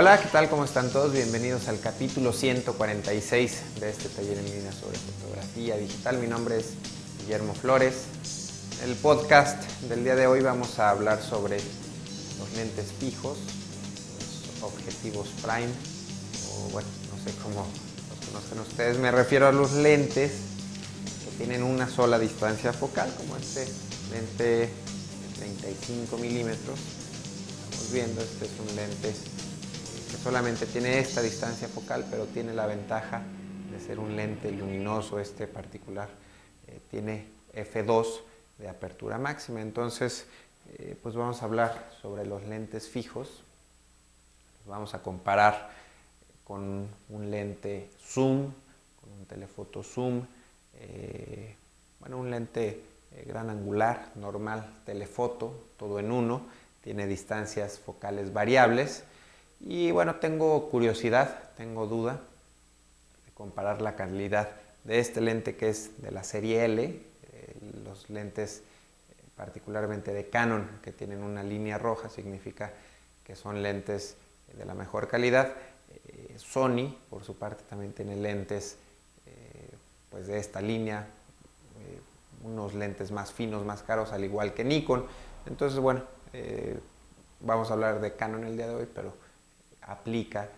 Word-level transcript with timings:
Hola, 0.00 0.22
¿qué 0.22 0.28
tal? 0.28 0.48
¿Cómo 0.48 0.64
están 0.64 0.92
todos? 0.92 1.12
Bienvenidos 1.12 1.66
al 1.66 1.80
capítulo 1.80 2.32
146 2.32 3.80
de 3.80 3.90
este 3.90 4.08
taller 4.08 4.38
en 4.38 4.44
línea 4.44 4.70
sobre 4.70 4.96
fotografía 4.96 5.76
digital. 5.76 6.18
Mi 6.18 6.28
nombre 6.28 6.58
es 6.58 6.66
Guillermo 7.18 7.52
Flores. 7.52 7.94
El 8.84 8.94
podcast 8.94 9.60
del 9.88 10.04
día 10.04 10.14
de 10.14 10.28
hoy 10.28 10.40
vamos 10.40 10.78
a 10.78 10.90
hablar 10.90 11.20
sobre 11.20 11.56
los 11.56 12.48
lentes 12.54 12.92
fijos, 13.00 13.38
los 14.46 14.72
objetivos 14.72 15.30
prime, 15.42 15.72
o 16.52 16.70
bueno, 16.70 16.88
no 17.10 17.24
sé 17.24 17.36
cómo 17.42 17.66
los 18.08 18.28
conocen 18.28 18.60
ustedes. 18.60 18.98
Me 18.98 19.10
refiero 19.10 19.48
a 19.48 19.52
los 19.52 19.72
lentes 19.72 20.30
que 21.24 21.36
tienen 21.38 21.64
una 21.64 21.90
sola 21.90 22.20
distancia 22.20 22.72
focal, 22.72 23.12
como 23.16 23.36
este 23.36 23.66
lente 24.12 24.44
de 24.44 24.70
35 25.38 26.18
milímetros. 26.18 26.78
Estamos 27.64 27.92
viendo, 27.92 28.22
este 28.22 28.44
es 28.44 28.52
un 28.60 28.76
lente 28.76 29.37
solamente 30.16 30.66
tiene 30.66 30.98
esta 30.98 31.20
distancia 31.20 31.68
focal, 31.68 32.06
pero 32.10 32.24
tiene 32.26 32.54
la 32.54 32.66
ventaja 32.66 33.22
de 33.70 33.78
ser 33.80 33.98
un 33.98 34.16
lente 34.16 34.50
luminoso, 34.50 35.20
este 35.20 35.46
particular 35.46 36.08
eh, 36.66 36.80
tiene 36.90 37.26
F2 37.54 38.20
de 38.58 38.68
apertura 38.68 39.18
máxima. 39.18 39.60
Entonces, 39.60 40.26
eh, 40.78 40.96
pues 41.02 41.14
vamos 41.14 41.42
a 41.42 41.44
hablar 41.44 41.90
sobre 42.00 42.24
los 42.24 42.42
lentes 42.44 42.88
fijos. 42.88 43.42
vamos 44.66 44.94
a 44.94 45.02
comparar 45.02 45.70
con 46.44 46.88
un 47.08 47.30
lente 47.30 47.90
zoom, 48.00 48.52
con 49.00 49.12
un 49.18 49.26
telefoto 49.26 49.82
zoom, 49.82 50.26
eh, 50.80 51.54
bueno, 52.00 52.18
un 52.18 52.30
lente 52.30 52.82
gran 53.26 53.50
angular, 53.50 54.12
normal, 54.14 54.80
telefoto, 54.84 55.68
todo 55.78 55.98
en 55.98 56.12
uno, 56.12 56.42
tiene 56.82 57.06
distancias 57.06 57.78
focales 57.78 58.32
variables 58.32 59.04
y 59.60 59.90
bueno, 59.90 60.16
tengo 60.16 60.70
curiosidad, 60.70 61.50
tengo 61.56 61.86
duda 61.86 62.20
de 63.26 63.32
comparar 63.32 63.82
la 63.82 63.96
calidad 63.96 64.48
de 64.84 65.00
este 65.00 65.20
lente 65.20 65.56
que 65.56 65.68
es 65.68 66.00
de 66.00 66.10
la 66.10 66.22
serie 66.24 66.64
L, 66.64 66.84
eh, 66.84 67.02
los 67.84 68.08
lentes 68.08 68.58
eh, 69.10 69.14
particularmente 69.36 70.12
de 70.12 70.28
Canon 70.28 70.68
que 70.82 70.92
tienen 70.92 71.22
una 71.22 71.42
línea 71.42 71.76
roja 71.76 72.08
significa 72.08 72.72
que 73.24 73.36
son 73.36 73.62
lentes 73.62 74.16
de 74.56 74.64
la 74.64 74.74
mejor 74.74 75.08
calidad. 75.08 75.52
Eh, 76.08 76.36
Sony, 76.38 76.96
por 77.10 77.24
su 77.24 77.36
parte, 77.36 77.64
también 77.68 77.92
tiene 77.92 78.16
lentes 78.16 78.76
pues 80.10 80.26
de 80.26 80.38
esta 80.38 80.62
línea, 80.62 81.06
unos 82.42 82.72
lentes 82.72 83.10
más 83.10 83.30
finos, 83.30 83.66
más 83.66 83.82
caros, 83.82 84.10
al 84.10 84.24
igual 84.24 84.54
que 84.54 84.64
Nikon. 84.64 85.04
Entonces, 85.44 85.78
bueno, 85.78 86.02
vamos 87.40 87.68
a 87.68 87.74
hablar 87.74 88.00
de 88.00 88.16
Canon 88.16 88.44
el 88.44 88.56
día 88.56 88.68
de 88.68 88.74
hoy, 88.74 88.88
pero 88.92 89.12
aplica 89.88 90.48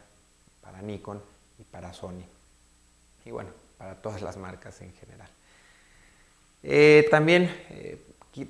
para 0.61 0.83
Nikon 0.83 1.21
y 1.59 1.65
para 1.65 1.93
Sony. 1.93 2.25
Y 3.25 3.31
bueno, 3.31 3.51
para 3.79 3.95
todas 3.95 4.23
las 4.23 4.37
marcas 4.37 4.81
en 4.83 4.93
general. 4.93 5.29
Eh, 6.63 7.09
también 7.11 7.51
eh, 7.71 7.99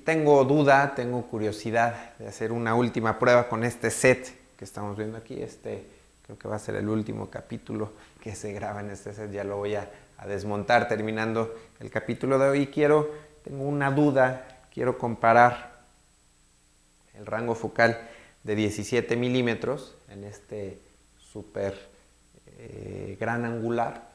tengo 0.03 0.43
duda, 0.43 0.93
tengo 0.95 1.25
curiosidad 1.27 2.17
de 2.17 2.27
hacer 2.27 2.51
una 2.51 2.75
última 2.75 3.17
prueba 3.17 3.47
con 3.47 3.63
este 3.63 3.89
set 3.89 4.57
que 4.57 4.65
estamos 4.65 4.97
viendo 4.97 5.17
aquí. 5.17 5.41
Este 5.41 5.85
creo 6.23 6.37
que 6.37 6.47
va 6.47 6.57
a 6.57 6.59
ser 6.59 6.75
el 6.75 6.89
último 6.89 7.29
capítulo 7.29 7.93
que 8.21 8.35
se 8.35 8.51
graba 8.53 8.81
en 8.81 8.89
este 8.89 9.13
set. 9.13 9.31
Ya 9.31 9.43
lo 9.43 9.57
voy 9.57 9.75
a, 9.75 9.89
a 10.17 10.27
desmontar 10.27 10.87
terminando 10.87 11.55
el 11.79 11.89
capítulo 11.89 12.37
de 12.37 12.49
hoy. 12.49 12.67
Quiero, 12.67 13.09
tengo 13.43 13.63
una 13.63 13.91
duda, 13.91 14.65
quiero 14.73 14.97
comparar 14.97 15.71
el 17.13 17.25
rango 17.25 17.55
focal 17.55 18.09
de 18.43 18.55
17 18.55 19.15
milímetros 19.15 19.95
en 20.09 20.23
este 20.23 20.79
super 21.19 21.77
eh, 22.57 23.17
gran 23.19 23.45
angular. 23.45 24.09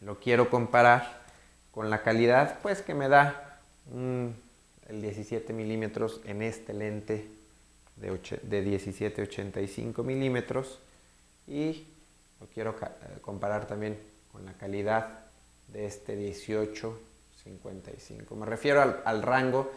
Lo 0.00 0.18
quiero 0.18 0.50
comparar 0.50 1.22
con 1.70 1.90
la 1.90 2.02
calidad 2.02 2.58
pues 2.62 2.82
que 2.82 2.94
me 2.94 3.08
da 3.08 3.60
el 4.88 5.02
17 5.02 5.52
milímetros 5.52 6.20
en 6.24 6.42
este 6.42 6.72
lente 6.74 7.28
de, 7.96 8.10
de 8.42 8.64
17-85 8.64 10.02
milímetros 10.04 10.78
y 11.46 11.86
lo 12.40 12.46
quiero 12.48 12.74
eh, 12.80 13.18
comparar 13.20 13.66
también 13.66 13.98
con 14.32 14.44
la 14.44 14.54
calidad 14.54 15.20
de 15.68 15.86
este 15.86 16.16
18-55. 16.16 16.94
Me 18.36 18.46
refiero 18.46 18.82
al, 18.82 19.00
al 19.04 19.22
rango 19.22 19.70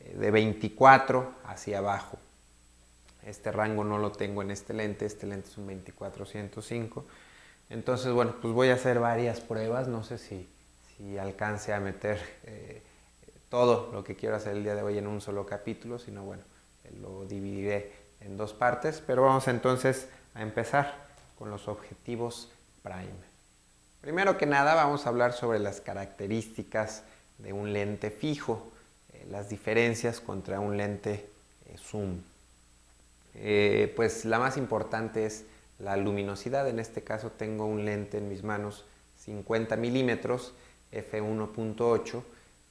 eh, 0.00 0.16
de 0.18 0.30
24 0.30 1.34
hacia 1.44 1.78
abajo. 1.78 2.18
Este 3.24 3.52
rango 3.52 3.84
no 3.84 3.98
lo 3.98 4.12
tengo 4.12 4.42
en 4.42 4.50
este 4.50 4.72
lente, 4.72 5.06
este 5.06 5.26
lente 5.26 5.48
es 5.48 5.58
un 5.58 5.66
2405. 5.66 7.04
Entonces, 7.68 8.12
bueno, 8.12 8.34
pues 8.40 8.52
voy 8.52 8.68
a 8.68 8.74
hacer 8.74 8.98
varias 8.98 9.40
pruebas, 9.40 9.88
no 9.88 10.02
sé 10.02 10.18
si, 10.18 10.48
si 10.96 11.18
alcance 11.18 11.72
a 11.72 11.80
meter 11.80 12.18
eh, 12.44 12.82
todo 13.48 13.90
lo 13.92 14.02
que 14.02 14.16
quiero 14.16 14.36
hacer 14.36 14.56
el 14.56 14.64
día 14.64 14.74
de 14.74 14.82
hoy 14.82 14.98
en 14.98 15.06
un 15.06 15.20
solo 15.20 15.46
capítulo, 15.46 15.98
sino 15.98 16.24
bueno, 16.24 16.42
lo 17.00 17.24
dividiré 17.26 17.92
en 18.20 18.36
dos 18.36 18.52
partes, 18.52 19.02
pero 19.06 19.22
vamos 19.22 19.48
entonces 19.48 20.08
a 20.34 20.42
empezar 20.42 20.94
con 21.38 21.50
los 21.50 21.68
objetivos 21.68 22.50
prime. 22.82 23.30
Primero 24.00 24.38
que 24.38 24.46
nada 24.46 24.74
vamos 24.74 25.04
a 25.04 25.10
hablar 25.10 25.32
sobre 25.32 25.58
las 25.58 25.80
características 25.80 27.02
de 27.38 27.52
un 27.52 27.72
lente 27.72 28.10
fijo, 28.10 28.72
eh, 29.12 29.26
las 29.30 29.48
diferencias 29.48 30.20
contra 30.20 30.60
un 30.60 30.76
lente 30.76 31.28
eh, 31.66 31.76
zoom. 31.78 32.20
Eh, 33.34 33.92
pues 33.96 34.24
la 34.24 34.38
más 34.38 34.56
importante 34.56 35.26
es 35.26 35.44
la 35.78 35.96
luminosidad. 35.96 36.68
En 36.68 36.78
este 36.78 37.02
caso 37.02 37.30
tengo 37.30 37.66
un 37.66 37.84
lente 37.84 38.18
en 38.18 38.28
mis 38.28 38.42
manos 38.42 38.84
50 39.18 39.76
milímetros 39.76 40.52
f1.8. 40.92 42.22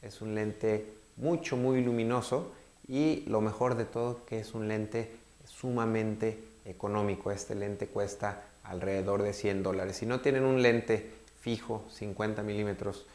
Es 0.02 0.22
un 0.22 0.36
lente 0.36 0.86
mucho, 1.18 1.58
muy 1.58 1.84
luminoso 1.84 2.52
y 2.88 3.24
lo 3.28 3.42
mejor 3.42 3.75
de 3.75 3.86
todo 3.86 4.25
que 4.25 4.40
es 4.40 4.53
un 4.53 4.68
lente 4.68 5.12
sumamente 5.46 6.40
económico. 6.66 7.31
Este 7.31 7.56
lente 7.56 7.88
cuesta 7.88 8.44
alrededor 8.64 9.24
de 9.24 9.34
100 9.34 9.64
dólares. 9.64 9.97
Si 9.97 10.06
no 10.06 10.22
tienen 10.22 10.44
un 10.44 10.62
lente 10.62 11.12
fijo 11.41 11.86
50 11.90 12.44
milímetros 12.44 13.06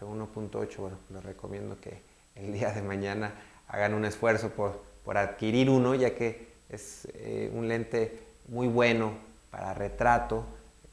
f1.8, 0.00 0.76
bueno, 0.78 0.98
les 1.12 1.22
recomiendo 1.22 1.78
que 1.80 2.00
el 2.36 2.52
día 2.52 2.72
de 2.72 2.82
mañana 2.82 3.34
hagan 3.68 3.94
un 3.94 4.04
esfuerzo 4.04 4.50
por, 4.50 4.82
por 5.04 5.18
adquirir 5.18 5.68
uno, 5.70 5.94
ya 5.94 6.14
que 6.14 6.51
es 6.72 7.06
eh, 7.14 7.50
un 7.54 7.68
lente 7.68 8.18
muy 8.48 8.66
bueno 8.66 9.12
para 9.50 9.74
retrato, 9.74 10.44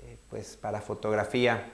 eh, 0.01 0.17
pues 0.29 0.57
para 0.57 0.81
fotografía 0.81 1.71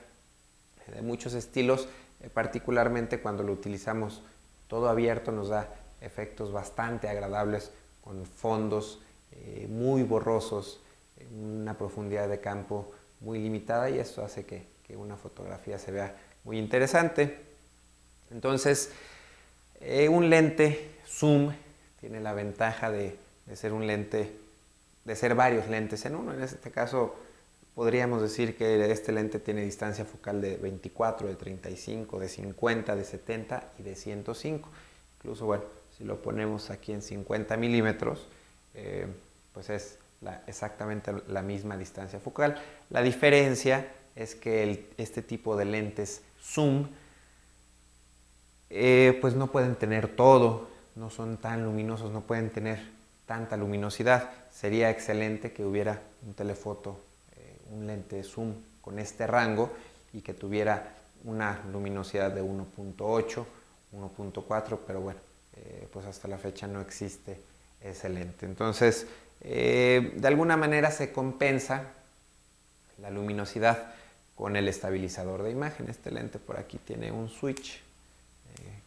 de 0.94 1.02
muchos 1.02 1.34
estilos, 1.34 1.90
eh, 2.22 2.30
particularmente 2.32 3.20
cuando 3.20 3.44
lo 3.44 3.52
utilizamos 3.52 4.22
todo 4.68 4.88
abierto 4.88 5.32
nos 5.32 5.50
da 5.50 5.70
efectos 6.02 6.52
bastante 6.52 7.10
agradables 7.10 7.72
con 8.04 8.26
fondos 8.26 9.02
muy 9.68 10.04
borrosos, 10.04 10.80
una 11.30 11.78
profundidad 11.78 12.30
de 12.30 12.40
campo 12.40 12.92
muy 13.20 13.40
limitada 13.40 13.90
y 13.90 14.00
esto 14.00 14.24
hace 14.24 14.46
que, 14.46 14.66
que 14.88 14.96
una 14.96 15.18
fotografía 15.18 15.78
se 15.78 15.92
vea 15.92 16.16
muy 16.46 16.58
interesante. 16.58 17.38
Entonces, 18.32 18.92
un 20.10 20.30
lente 20.30 20.96
zoom 21.06 21.54
tiene 22.00 22.22
la 22.22 22.34
ventaja 22.34 22.90
de 22.90 23.18
de 23.46 23.56
ser 23.56 23.74
un 23.74 23.86
lente, 23.88 24.36
de 25.04 25.16
ser 25.16 25.36
varios 25.36 25.68
lentes 25.68 26.06
en 26.06 26.16
uno. 26.16 26.34
En 26.34 26.42
este 26.42 26.72
caso 26.72 27.16
podríamos 27.76 28.22
decir 28.22 28.58
que 28.58 28.92
este 28.92 29.12
lente 29.12 29.40
tiene 29.40 29.62
distancia 29.62 30.06
focal 30.06 30.42
de 30.42 30.58
24, 30.58 31.28
de 31.28 31.36
35, 31.36 32.20
de 32.20 32.30
50, 32.30 32.96
de 32.96 33.04
70 33.04 33.72
y 33.80 33.84
de 33.84 33.96
105. 33.96 34.70
Incluso, 35.20 35.46
bueno, 35.46 35.64
si 35.98 36.04
lo 36.04 36.22
ponemos 36.22 36.70
aquí 36.70 36.94
en 36.94 37.02
50 37.02 37.58
milímetros, 37.58 38.28
eh, 38.74 39.08
pues 39.54 39.70
es 39.70 39.98
exactamente 40.48 41.12
la 41.28 41.42
misma 41.42 41.78
distancia 41.78 42.20
focal. 42.20 42.62
La 42.90 43.02
diferencia 43.02 43.88
es 44.16 44.36
que 44.36 44.88
este 44.98 45.22
tipo 45.22 45.58
de 45.58 45.66
lentes 45.66 46.22
zoom 46.42 46.88
eh, 48.70 49.18
pues 49.22 49.36
no 49.36 49.52
pueden 49.52 49.76
tener 49.76 50.08
todo, 50.16 50.70
no 50.96 51.10
son 51.10 51.38
tan 51.38 51.64
luminosos, 51.64 52.12
no 52.12 52.22
pueden 52.22 52.50
tener 52.50 52.95
tanta 53.26 53.58
luminosidad. 53.58 54.30
Sería 54.52 54.90
excelente 54.90 55.52
que 55.52 55.66
hubiera 55.66 56.02
un 56.26 56.34
telefoto, 56.34 57.00
eh, 57.36 57.58
un 57.72 57.88
lente 57.88 58.24
zoom 58.24 58.54
con 58.82 59.00
este 59.00 59.28
rango 59.28 59.72
y 60.14 60.22
que 60.22 60.34
tuviera 60.34 60.96
una 61.24 61.62
luminosidad 61.72 62.32
de 62.32 62.44
1.8, 62.44 63.46
1.4, 63.94 64.80
pero 64.86 65.02
bueno, 65.02 65.20
eh, 65.56 65.88
pues 65.92 66.06
hasta 66.06 66.28
la 66.28 66.38
fecha 66.38 66.68
no 66.68 66.82
existe 66.82 67.40
ese 67.82 68.10
lente. 68.10 68.46
Entonces, 68.46 69.08
eh, 69.42 70.14
de 70.16 70.28
alguna 70.28 70.56
manera 70.56 70.92
se 70.92 71.12
compensa 71.12 71.84
la 73.02 73.10
luminosidad 73.10 73.94
con 74.36 74.56
el 74.56 74.68
estabilizador 74.68 75.44
de 75.44 75.52
imagen. 75.52 75.90
Este 75.90 76.12
lente 76.12 76.40
por 76.40 76.60
aquí 76.60 76.78
tiene 76.78 77.12
un 77.12 77.30
switch 77.30 77.82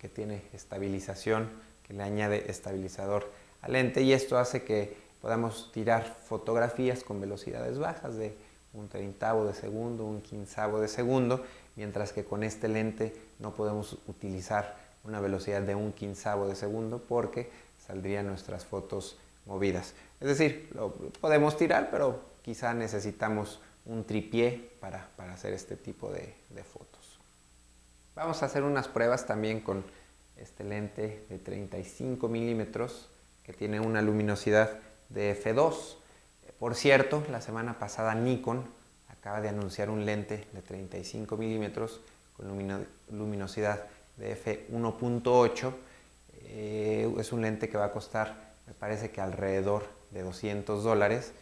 que 0.00 0.08
tiene 0.08 0.43
estabilización, 0.52 1.50
que 1.87 1.93
le 1.93 2.02
añade 2.02 2.50
estabilizador 2.50 3.31
lente 3.66 4.02
y 4.02 4.12
esto 4.12 4.38
hace 4.38 4.62
que 4.62 4.96
podamos 5.20 5.72
tirar 5.72 6.05
fotografías 6.05 7.02
con 7.02 7.20
velocidades 7.20 7.78
bajas 7.78 8.16
de 8.16 8.37
un 8.72 8.88
treintavo 8.88 9.44
de 9.44 9.55
segundo, 9.55 10.05
un 10.05 10.20
quinzavo 10.20 10.81
de 10.81 10.88
segundo, 10.88 11.44
mientras 11.75 12.12
que 12.12 12.25
con 12.25 12.43
este 12.44 12.69
lente 12.69 13.14
no 13.38 13.55
podemos 13.55 13.99
utilizar 14.06 14.76
una 15.05 15.20
velocidad 15.20 15.62
de 15.62 15.75
un 15.75 15.93
quinzavo 15.93 16.46
de 16.46 16.55
segundo 16.55 16.99
porque 17.00 17.50
saldrían 17.87 18.26
nuestras 18.26 18.64
fotos 18.64 19.19
movidas. 19.46 19.94
Es 20.20 20.28
decir, 20.28 20.70
lo 20.75 20.93
podemos 20.93 21.56
tirar, 21.56 21.90
pero 21.90 22.20
quizá 22.43 22.75
necesitamos 22.75 23.60
un 23.87 24.05
tripié 24.05 24.70
para, 24.81 25.08
hacer 25.32 25.55
este 25.55 25.76
tipo 25.76 26.10
de, 26.12 26.34
de 26.50 26.62
fotos. 26.62 27.19
Vamos 28.14 28.43
a 28.43 28.46
hacer 28.46 28.62
unas 28.62 28.88
pruebas 28.88 29.26
también 29.26 29.60
con 29.60 29.84
este 30.37 30.64
lente 30.64 31.25
de 31.28 31.38
35 31.38 32.28
milímetros 32.28 33.08
que 33.49 33.55
tiene 33.55 33.81
una 33.81 34.03
luminosidad 34.03 34.73
de 35.09 35.35
F2. 35.43 35.97
Por 36.59 36.75
cierto, 36.75 37.25
la 37.31 37.41
semana 37.41 37.79
pasada 37.79 38.15
Nikon 38.15 38.62
acaba 39.09 39.41
de 39.41 39.49
anunciar 39.49 39.89
un 39.89 40.05
lente 40.05 40.47
de 40.53 40.61
35 40.61 41.35
milímetros 41.39 42.03
con 42.37 42.47
luminosidad 43.11 43.85
de 44.19 44.37
F1.8. 44.37 45.73
Eh, 46.43 47.11
es 47.19 47.33
un 47.33 47.41
lente 47.41 47.71
que 47.71 47.79
va 47.79 47.87
a 47.87 47.91
costar, 47.91 48.53
me 48.67 48.75
parece 48.75 49.12
que 49.12 49.23
alrededor 49.23 49.87
de 50.11 50.25
200 50.25 50.85
dólares. 50.85 51.33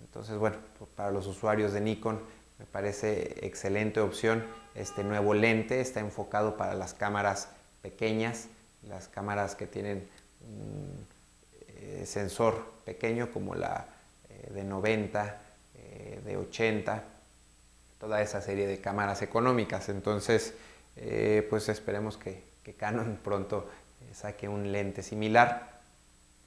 Entonces, 0.00 0.38
bueno, 0.38 0.56
para 0.96 1.12
los 1.12 1.28
usuarios 1.28 1.72
de 1.72 1.80
Nikon 1.80 2.18
me 2.58 2.64
parece 2.64 3.46
excelente 3.46 4.00
opción 4.00 4.44
este 4.74 5.04
nuevo 5.04 5.32
lente. 5.32 5.80
Está 5.80 6.00
enfocado 6.00 6.56
para 6.56 6.74
las 6.74 6.92
cámaras 6.92 7.50
pequeñas, 7.82 8.48
las 8.82 9.06
cámaras 9.06 9.54
que 9.54 9.68
tienen 9.68 10.08
eh, 12.02 12.06
sensor 12.06 12.64
pequeño 12.84 13.30
como 13.30 13.54
la 13.54 13.86
eh, 14.28 14.50
de 14.52 14.64
90, 14.64 15.40
eh, 15.74 16.20
de 16.24 16.36
80, 16.36 17.04
toda 17.98 18.20
esa 18.20 18.40
serie 18.42 18.66
de 18.66 18.80
cámaras 18.80 19.22
económicas. 19.22 19.88
Entonces, 19.88 20.54
pues 21.48 21.68
esperemos 21.68 22.18
que, 22.18 22.42
Canon 22.76 23.18
pronto 23.24 23.68
saque 24.12 24.48
un 24.48 24.72
lente 24.72 25.02
similar 25.02 25.80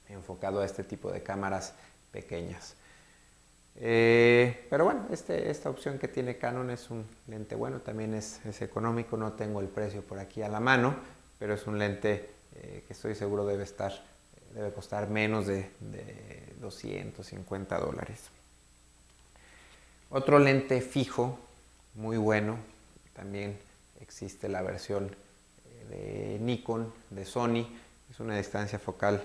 enfocado 0.08 0.60
a 0.60 0.64
este 0.64 0.84
tipo 0.84 1.10
de 1.10 1.22
cámaras 1.22 1.74
pequeñas. 2.12 2.76
pero 3.74 4.84
bueno, 4.84 5.06
este, 5.10 5.50
esta 5.50 5.68
opción 5.68 5.98
que 5.98 6.06
tiene 6.08 6.36
Canon 6.36 6.70
es 6.70 6.90
un 6.90 7.06
lente 7.26 7.56
bueno, 7.56 7.80
también 7.80 8.14
es, 8.14 8.40
económico, 8.62 9.16
no 9.16 9.32
tengo 9.32 9.60
el 9.60 9.68
precio 9.68 10.02
por 10.02 10.18
aquí 10.18 10.42
a 10.42 10.48
la 10.48 10.60
mano, 10.60 10.94
pero 11.38 11.54
es 11.54 11.66
un 11.66 11.78
lente 11.78 12.30
que 12.52 12.92
estoy 12.92 13.14
seguro 13.14 13.44
debe 13.44 13.64
estar 13.64 13.92
debe 14.56 14.72
costar 14.72 15.08
menos 15.10 15.46
de, 15.46 15.68
250 16.60 17.78
dólares. 17.78 18.30
Otro 20.08 20.38
lente 20.38 20.80
fijo, 20.80 21.38
muy 21.94 22.16
bueno, 22.16 22.56
también 23.14 23.58
existe 24.00 24.48
la 24.48 24.62
versión 24.62 25.14
eh, 25.90 26.38
de 26.38 26.38
Nikon, 26.40 26.92
de 27.10 27.26
Sony, 27.26 27.66
es 28.10 28.18
una 28.18 28.36
distancia 28.36 28.78
focal 28.78 29.22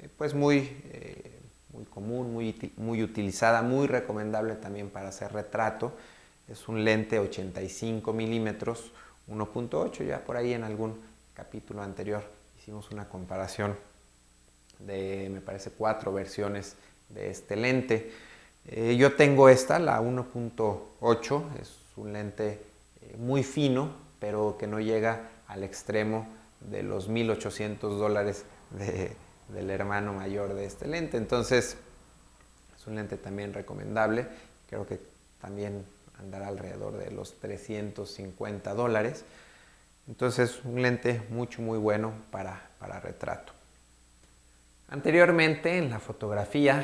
eh, 0.00 0.08
pues 0.16 0.34
muy, 0.34 0.80
eh, 0.92 1.40
muy 1.72 1.84
común, 1.84 2.32
muy, 2.32 2.72
muy 2.76 3.02
utilizada, 3.02 3.62
muy 3.62 3.88
recomendable 3.88 4.54
también 4.54 4.90
para 4.90 5.08
hacer 5.08 5.32
retrato. 5.32 5.92
Es 6.46 6.68
un 6.68 6.84
lente 6.84 7.18
85 7.18 8.12
milímetros, 8.12 8.92
1.8, 9.28 10.06
ya 10.06 10.24
por 10.24 10.36
ahí 10.36 10.52
en 10.52 10.62
algún 10.62 11.00
capítulo 11.34 11.82
anterior 11.82 12.22
hicimos 12.58 12.90
una 12.90 13.08
comparación 13.08 13.76
de, 14.78 15.28
me 15.32 15.40
parece, 15.40 15.70
cuatro 15.70 16.12
versiones 16.12 16.76
de 17.08 17.30
este 17.30 17.56
lente. 17.56 18.12
Eh, 18.66 18.96
yo 18.96 19.14
tengo 19.16 19.48
esta, 19.48 19.78
la 19.78 20.00
1.8, 20.00 21.44
es 21.60 21.78
un 21.96 22.12
lente 22.12 22.60
eh, 23.02 23.16
muy 23.18 23.42
fino, 23.42 23.92
pero 24.20 24.56
que 24.58 24.66
no 24.66 24.80
llega 24.80 25.30
al 25.46 25.64
extremo 25.64 26.28
de 26.60 26.82
los 26.82 27.08
1.800 27.08 27.78
dólares 27.98 28.44
del 29.48 29.70
hermano 29.70 30.12
mayor 30.12 30.54
de 30.54 30.66
este 30.66 30.86
lente. 30.86 31.16
Entonces, 31.16 31.76
es 32.76 32.86
un 32.86 32.96
lente 32.96 33.16
también 33.16 33.54
recomendable. 33.54 34.26
Creo 34.68 34.86
que 34.86 35.00
también 35.40 35.84
andará 36.18 36.48
alrededor 36.48 36.98
de 36.98 37.10
los 37.10 37.38
350 37.40 38.74
dólares. 38.74 39.24
Entonces, 40.08 40.60
un 40.64 40.82
lente 40.82 41.22
mucho, 41.30 41.62
muy 41.62 41.78
bueno 41.78 42.12
para, 42.30 42.70
para 42.78 43.00
retrato. 43.00 43.57
Anteriormente 44.90 45.76
en 45.76 45.90
la 45.90 45.98
fotografía, 45.98 46.82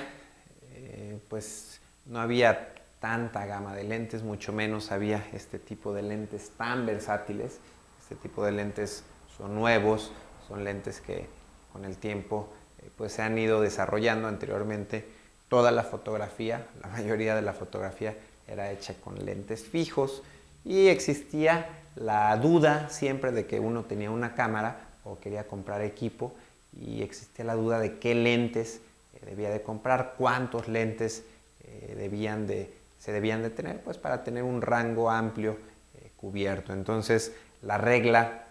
eh, 0.75 1.19
pues 1.29 1.81
no 2.05 2.21
había 2.21 2.75
tanta 3.01 3.47
gama 3.47 3.75
de 3.75 3.85
lentes, 3.85 4.23
mucho 4.23 4.53
menos 4.53 4.93
había 4.93 5.27
este 5.33 5.59
tipo 5.59 5.95
de 5.95 6.03
lentes 6.03 6.51
tan 6.59 6.85
versátiles. 6.85 7.61
Este 8.03 8.15
tipo 8.17 8.45
de 8.45 8.53
lentes 8.53 9.05
son 9.39 9.55
nuevos, 9.55 10.13
son 10.47 10.65
lentes 10.65 11.01
que 11.01 11.27
con 11.73 11.87
el 11.87 11.97
tiempo 11.97 12.53
eh, 12.83 12.91
pues 12.95 13.15
se 13.15 13.23
han 13.23 13.39
ido 13.39 13.63
desarrollando 13.63 14.29
anteriormente. 14.29 15.09
Toda 15.49 15.71
la 15.71 15.83
fotografía, 15.83 16.67
la 16.83 16.89
mayoría 16.89 17.35
de 17.35 17.43
la 17.43 17.55
fotografía 17.55 18.15
era 18.47 18.71
hecha 18.71 18.93
con 19.03 19.25
lentes 19.25 19.65
fijos 19.65 20.23
y 20.63 20.89
existía 20.89 21.69
la 21.97 22.37
duda 22.37 22.91
siempre 22.91 23.33
de 23.33 23.47
que 23.47 23.61
uno 23.61 23.85
tenía 23.85 24.11
una 24.11 24.35
cámara 24.35 24.89
o 25.05 25.19
quería 25.19 25.49
comprar 25.49 25.81
equipo 25.81 26.35
y 26.81 27.03
existía 27.03 27.45
la 27.45 27.55
duda 27.55 27.79
de 27.79 27.99
qué 27.99 28.15
lentes 28.15 28.81
eh, 29.15 29.27
debía 29.27 29.51
de 29.51 29.63
comprar, 29.63 30.15
cuántos 30.17 30.69
lentes 30.69 31.25
eh, 31.65 31.95
debían 31.97 32.47
de, 32.47 32.73
se 32.99 33.13
debían 33.13 33.43
de 33.43 33.51
tener, 33.51 33.81
pues 33.81 33.99
para 33.99 34.25
tener 34.25 34.43
un 34.43 34.63
rango 34.63 35.11
amplio 35.11 35.53
eh, 35.99 36.11
cubierto. 36.17 36.73
Entonces 36.73 37.33
la 37.63 37.79
regla, 37.79 38.45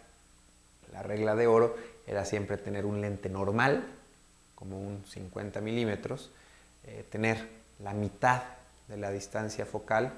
la 0.92 1.04
regla 1.04 1.36
de 1.36 1.48
oro 1.48 1.76
era 2.08 2.26
siempre 2.26 2.58
tener 2.58 2.86
un 2.86 3.02
lente 3.02 3.30
normal, 3.30 3.84
como 4.56 4.80
un 4.80 5.04
50 5.06 5.60
milímetros, 5.62 6.32
tener 7.10 7.48
la 7.82 7.94
mitad 7.94 8.44
de 8.88 8.98
la 8.98 9.10
distancia 9.12 9.66
focal, 9.66 10.14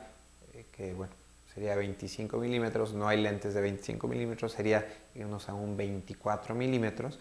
que 0.72 0.94
bueno, 0.94 1.14
sería 1.54 1.76
25 1.76 2.38
milímetros, 2.38 2.94
no 2.94 3.08
hay 3.08 3.22
lentes 3.22 3.54
de 3.54 3.62
25 3.62 4.08
milímetros, 4.08 4.52
sería 4.52 4.88
irnos 5.16 5.48
a 5.50 5.54
un 5.54 5.78
24 5.78 6.54
milímetros 6.54 7.20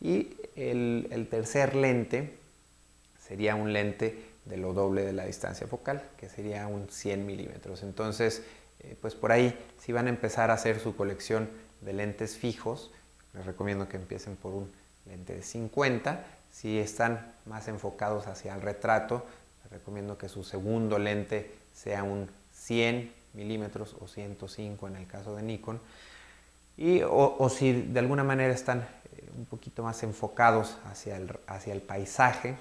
y 0.00 0.36
el, 0.56 1.26
tercer 1.30 1.74
lente 1.74 2.38
sería 3.20 3.54
un 3.54 3.72
lente 3.72 4.30
de 4.46 4.56
lo 4.56 4.72
doble 4.72 5.04
de 5.04 5.12
la 5.12 5.26
distancia 5.26 5.66
focal, 5.66 6.02
que 6.16 6.28
sería 6.28 6.66
un 6.66 6.88
100 6.88 7.26
milímetros. 7.26 7.82
Entonces, 7.82 8.42
eh, 8.80 8.96
pues 9.00 9.14
por 9.14 9.30
ahí, 9.30 9.56
si 9.78 9.92
van 9.92 10.06
a 10.06 10.10
empezar 10.10 10.50
a 10.50 10.54
hacer 10.54 10.80
su 10.80 10.96
colección 10.96 11.48
de 11.82 11.92
lentes 11.92 12.36
fijos, 12.36 12.90
les 13.34 13.44
recomiendo 13.46 13.88
que 13.88 13.96
empiecen 13.96 14.36
por 14.36 14.52
un 14.52 14.72
lente 15.06 15.34
de 15.34 15.42
50. 15.42 16.24
Si 16.50 16.78
están 16.78 17.32
más 17.46 17.68
enfocados 17.68 18.26
hacia 18.26 18.54
el 18.54 18.62
retrato, 18.62 19.24
les 19.62 19.72
recomiendo 19.72 20.18
que 20.18 20.28
su 20.28 20.42
segundo 20.42 20.98
lente 20.98 21.54
sea 21.74 22.02
un 22.02 22.28
100 22.52 23.12
milímetros 23.34 23.94
o 24.00 24.08
105 24.08 24.88
en 24.88 24.96
el 24.96 25.06
caso 25.06 25.36
de 25.36 25.42
Nikon. 25.42 25.80
Y, 26.76 27.02
o 27.02 27.48
si 27.50 27.72
de 27.72 28.00
alguna 28.00 28.24
manera 28.24 28.54
están 28.54 28.86
un 29.36 29.44
poquito 29.46 29.82
más 29.82 30.02
enfocados 30.02 30.76
hacia 30.84 31.16
el, 31.16 31.38
hacia 31.46 31.72
el 31.72 31.82
paisaje, 31.82 32.56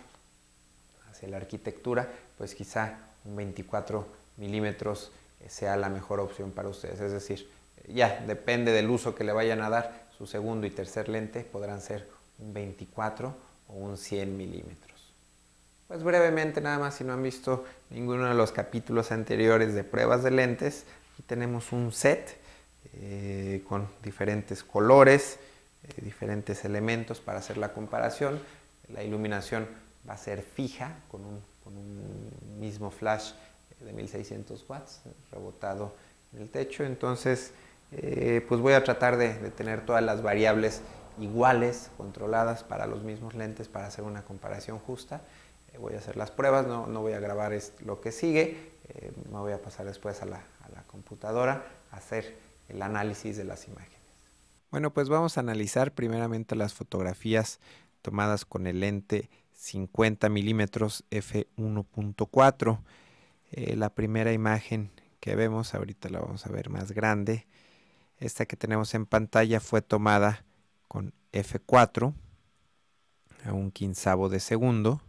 hacia 1.09 1.29
la 1.29 1.37
arquitectura, 1.37 2.09
pues 2.37 2.55
quizá 2.55 2.97
un 3.25 3.35
24 3.35 4.05
milímetros 4.37 5.11
eh, 5.41 5.49
sea 5.49 5.75
la 5.77 5.89
mejor 5.89 6.19
opción 6.19 6.51
para 6.51 6.69
ustedes. 6.69 6.99
Es 6.99 7.11
decir, 7.11 7.49
ya 7.87 8.23
depende 8.25 8.71
del 8.71 8.89
uso 8.89 9.15
que 9.15 9.23
le 9.23 9.31
vayan 9.31 9.61
a 9.61 9.69
dar, 9.69 10.09
su 10.17 10.27
segundo 10.27 10.67
y 10.67 10.71
tercer 10.71 11.07
lente 11.07 11.41
podrán 11.41 11.81
ser 11.81 12.09
un 12.39 12.53
24 12.53 13.33
o 13.69 13.73
un 13.73 13.97
100 13.97 14.35
milímetros. 14.35 15.13
Pues 15.87 16.03
brevemente 16.03 16.61
nada 16.61 16.77
más, 16.77 16.95
si 16.95 17.03
no 17.03 17.13
han 17.13 17.23
visto 17.23 17.65
ninguno 17.89 18.27
de 18.27 18.35
los 18.35 18.51
capítulos 18.51 19.11
anteriores 19.11 19.73
de 19.73 19.83
pruebas 19.83 20.23
de 20.23 20.31
lentes, 20.31 20.85
tenemos 21.25 21.71
un 21.71 21.91
set 21.91 22.37
eh, 22.93 23.63
con 23.67 23.87
diferentes 24.03 24.63
colores, 24.63 25.39
eh, 25.83 26.01
diferentes 26.01 26.65
elementos 26.65 27.21
para 27.21 27.39
hacer 27.39 27.57
la 27.57 27.71
comparación. 27.71 28.39
La 28.89 29.03
iluminación 29.03 29.67
va 30.07 30.13
a 30.13 30.17
ser 30.17 30.41
fija 30.41 30.97
con 31.09 31.21
un, 31.25 31.47
mismo 32.59 32.89
flash 32.89 33.31
de 33.79 33.93
1600 33.93 34.65
watts 34.67 35.01
rebotado 35.31 35.93
en 36.33 36.41
el 36.41 36.49
techo. 36.49 36.83
Entonces, 36.83 37.51
eh, 37.91 38.43
pues 38.49 38.59
voy 38.59 38.73
a 38.73 38.83
tratar 38.83 39.15
de, 39.15 39.29
tener 39.51 39.85
todas 39.85 40.03
las 40.03 40.21
variables 40.21 40.81
iguales, 41.19 41.91
controladas 41.95 42.63
para 42.63 42.87
los 42.87 43.03
mismos 43.03 43.35
lentes 43.35 43.67
para 43.67 43.87
hacer 43.87 44.03
una 44.03 44.23
comparación 44.23 44.79
justa. 44.79 45.21
Eh, 45.71 45.77
voy 45.77 45.93
a 45.93 45.99
hacer 45.99 46.17
las 46.17 46.31
pruebas, 46.31 46.65
no, 46.67 46.87
voy 47.01 47.13
a 47.13 47.19
grabar 47.19 47.53
lo 47.85 48.01
que 48.01 48.11
sigue, 48.11 48.71
me 49.31 49.37
voy 49.37 49.53
a 49.53 49.61
pasar 49.61 49.85
después 49.85 50.21
a 50.23 50.25
la, 50.25 50.37
a 50.37 50.69
la 50.73 50.81
computadora 50.87 51.63
a 51.91 51.97
hacer 51.97 52.35
el 52.67 52.81
análisis 52.81 53.37
de 53.37 53.43
las 53.45 53.67
imágenes. 53.67 53.98
Bueno, 54.71 54.93
pues 54.93 55.09
vamos 55.09 55.35
a 55.35 55.41
analizar 55.41 55.93
primeramente 55.95 56.55
las 56.55 56.75
fotografías 56.75 57.59
tomadas 58.03 58.45
con 58.45 58.67
el 58.67 58.81
lente 58.81 59.31
50 59.53 60.29
milímetros 60.29 61.05
f1.4. 61.09 62.79
Eh, 63.51 63.75
la 63.75 63.89
primera 63.89 64.31
imagen 64.31 64.91
que 65.19 65.35
vemos, 65.35 65.73
ahorita 65.73 66.09
la 66.09 66.19
vamos 66.19 66.45
a 66.45 66.51
ver 66.51 66.69
más 66.69 66.91
grande, 66.91 67.47
esta 68.19 68.45
que 68.45 68.55
tenemos 68.55 68.93
en 68.93 69.07
pantalla 69.07 69.59
fue 69.59 69.81
tomada 69.81 70.45
con 70.87 71.15
f4 71.33 72.13
a 73.45 73.53
un 73.53 73.71
quinzavo 73.71 74.29
de 74.29 74.39
segundo. 74.39 75.01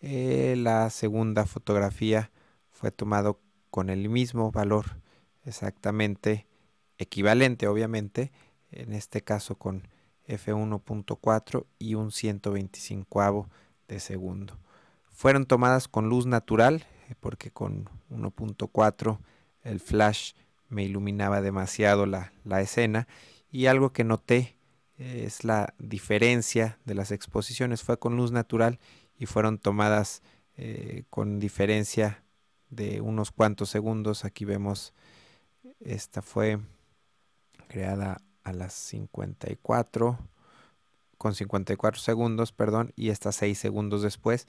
Eh, 0.00 0.54
la 0.56 0.88
segunda 0.88 1.44
fotografía 1.44 2.30
fue 2.70 2.90
tomado 2.90 3.40
con 3.70 3.90
el 3.90 4.08
mismo 4.08 4.50
valor 4.50 4.86
exactamente 5.44 6.46
equivalente 6.98 7.66
obviamente 7.66 8.32
en 8.74 8.92
este 8.92 9.22
caso 9.22 9.56
con 9.56 9.88
f1.4 10.26 11.66
y 11.78 11.94
un 11.94 12.12
125 12.12 13.48
de 13.88 14.00
segundo. 14.00 14.58
Fueron 15.10 15.46
tomadas 15.46 15.88
con 15.88 16.08
luz 16.08 16.26
natural 16.26 16.86
eh, 17.08 17.14
porque 17.20 17.50
con 17.50 17.88
1.4 18.10 19.18
el 19.62 19.80
flash 19.80 20.32
me 20.68 20.84
iluminaba 20.84 21.40
demasiado 21.40 22.06
la, 22.06 22.32
la 22.44 22.60
escena 22.60 23.06
y 23.50 23.66
algo 23.66 23.92
que 23.92 24.04
noté 24.04 24.56
eh, 24.98 25.24
es 25.26 25.44
la 25.44 25.74
diferencia 25.78 26.78
de 26.84 26.94
las 26.94 27.12
exposiciones. 27.12 27.82
Fue 27.82 27.98
con 27.98 28.16
luz 28.16 28.32
natural 28.32 28.78
y 29.16 29.26
fueron 29.26 29.58
tomadas 29.58 30.22
eh, 30.56 31.04
con 31.10 31.38
diferencia 31.38 32.24
de 32.70 33.00
unos 33.00 33.30
cuantos 33.30 33.70
segundos. 33.70 34.24
Aquí 34.24 34.44
vemos 34.44 34.92
esta 35.80 36.22
fue 36.22 36.58
creada 37.68 38.20
a 38.44 38.52
las 38.52 38.72
54 38.72 40.18
con 41.18 41.34
54 41.34 42.00
segundos 42.00 42.52
perdón 42.52 42.92
y 42.96 43.10
esta 43.10 43.32
6 43.32 43.58
segundos 43.58 44.02
después 44.02 44.46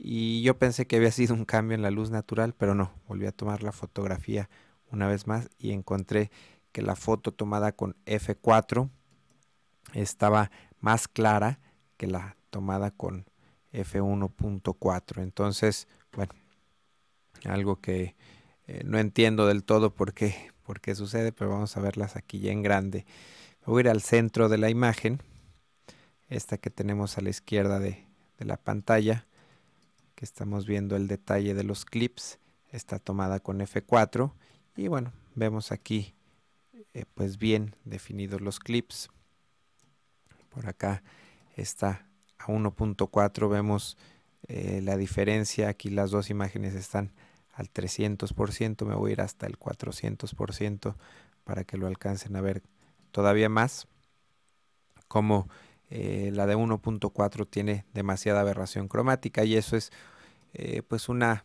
y 0.00 0.42
yo 0.42 0.56
pensé 0.56 0.86
que 0.86 0.96
había 0.96 1.10
sido 1.10 1.34
un 1.34 1.44
cambio 1.44 1.74
en 1.74 1.82
la 1.82 1.90
luz 1.90 2.10
natural, 2.10 2.54
pero 2.56 2.76
no, 2.76 2.92
volví 3.08 3.26
a 3.26 3.32
tomar 3.32 3.64
la 3.64 3.72
fotografía 3.72 4.48
una 4.92 5.08
vez 5.08 5.26
más 5.26 5.50
y 5.58 5.72
encontré 5.72 6.30
que 6.70 6.82
la 6.82 6.94
foto 6.94 7.32
tomada 7.32 7.72
con 7.72 7.96
F4 8.06 8.88
estaba 9.94 10.52
más 10.78 11.08
clara 11.08 11.58
que 11.96 12.06
la 12.06 12.36
tomada 12.50 12.92
con 12.92 13.26
F1.4. 13.72 15.20
Entonces, 15.20 15.88
bueno, 16.12 16.32
algo 17.44 17.80
que 17.80 18.14
eh, 18.68 18.82
no 18.84 18.98
entiendo 18.98 19.48
del 19.48 19.64
todo 19.64 19.92
por 19.92 20.14
qué, 20.14 20.52
por 20.68 20.82
qué 20.82 20.94
sucede, 20.94 21.32
pero 21.32 21.48
vamos 21.48 21.78
a 21.78 21.80
verlas 21.80 22.14
aquí 22.14 22.40
ya 22.40 22.52
en 22.52 22.62
grande. 22.62 23.06
voy 23.64 23.78
a 23.78 23.80
ir 23.80 23.88
al 23.88 24.02
centro 24.02 24.50
de 24.50 24.58
la 24.58 24.68
imagen, 24.68 25.22
esta 26.28 26.58
que 26.58 26.68
tenemos 26.68 27.16
a 27.16 27.22
la 27.22 27.30
izquierda 27.30 27.78
de, 27.78 28.06
la 28.38 28.58
pantalla 28.58 29.26
que 30.14 30.26
estamos 30.26 30.66
viendo 30.66 30.94
el 30.94 31.08
detalle 31.08 31.54
de 31.54 31.64
los 31.64 31.86
clips. 31.86 32.38
Está 32.70 32.98
tomada 32.98 33.40
con 33.40 33.60
F4 33.60 34.34
y 34.76 34.88
bueno 34.88 35.14
vemos 35.34 35.72
aquí 35.72 36.14
eh, 36.92 37.06
pues 37.14 37.38
bien 37.38 37.74
definidos 37.86 38.42
los 38.42 38.60
clips. 38.60 39.08
Por 40.50 40.68
acá 40.68 41.02
está 41.56 42.06
a 42.36 42.48
1.4 42.48 43.48
vemos 43.48 43.96
eh, 44.48 44.82
la 44.84 44.98
diferencia. 44.98 45.70
Aquí 45.70 45.88
las 45.88 46.10
dos 46.10 46.28
imágenes 46.28 46.74
están 46.74 47.14
al 47.58 47.72
300% 47.72 48.86
me 48.86 48.94
voy 48.94 49.10
a 49.10 49.12
ir 49.14 49.20
hasta 49.20 49.46
el 49.46 49.58
400% 49.58 50.94
para 51.42 51.64
que 51.64 51.76
lo 51.76 51.88
alcancen 51.88 52.36
a 52.36 52.40
ver 52.40 52.62
todavía 53.10 53.48
más 53.48 53.88
como 55.08 55.48
eh, 55.90 56.30
la 56.32 56.46
de 56.46 56.56
1.4 56.56 57.48
tiene 57.50 57.84
demasiada 57.92 58.42
aberración 58.42 58.86
cromática 58.86 59.44
y 59.44 59.56
eso 59.56 59.76
es 59.76 59.90
eh, 60.54 60.82
pues 60.86 61.08
una 61.08 61.44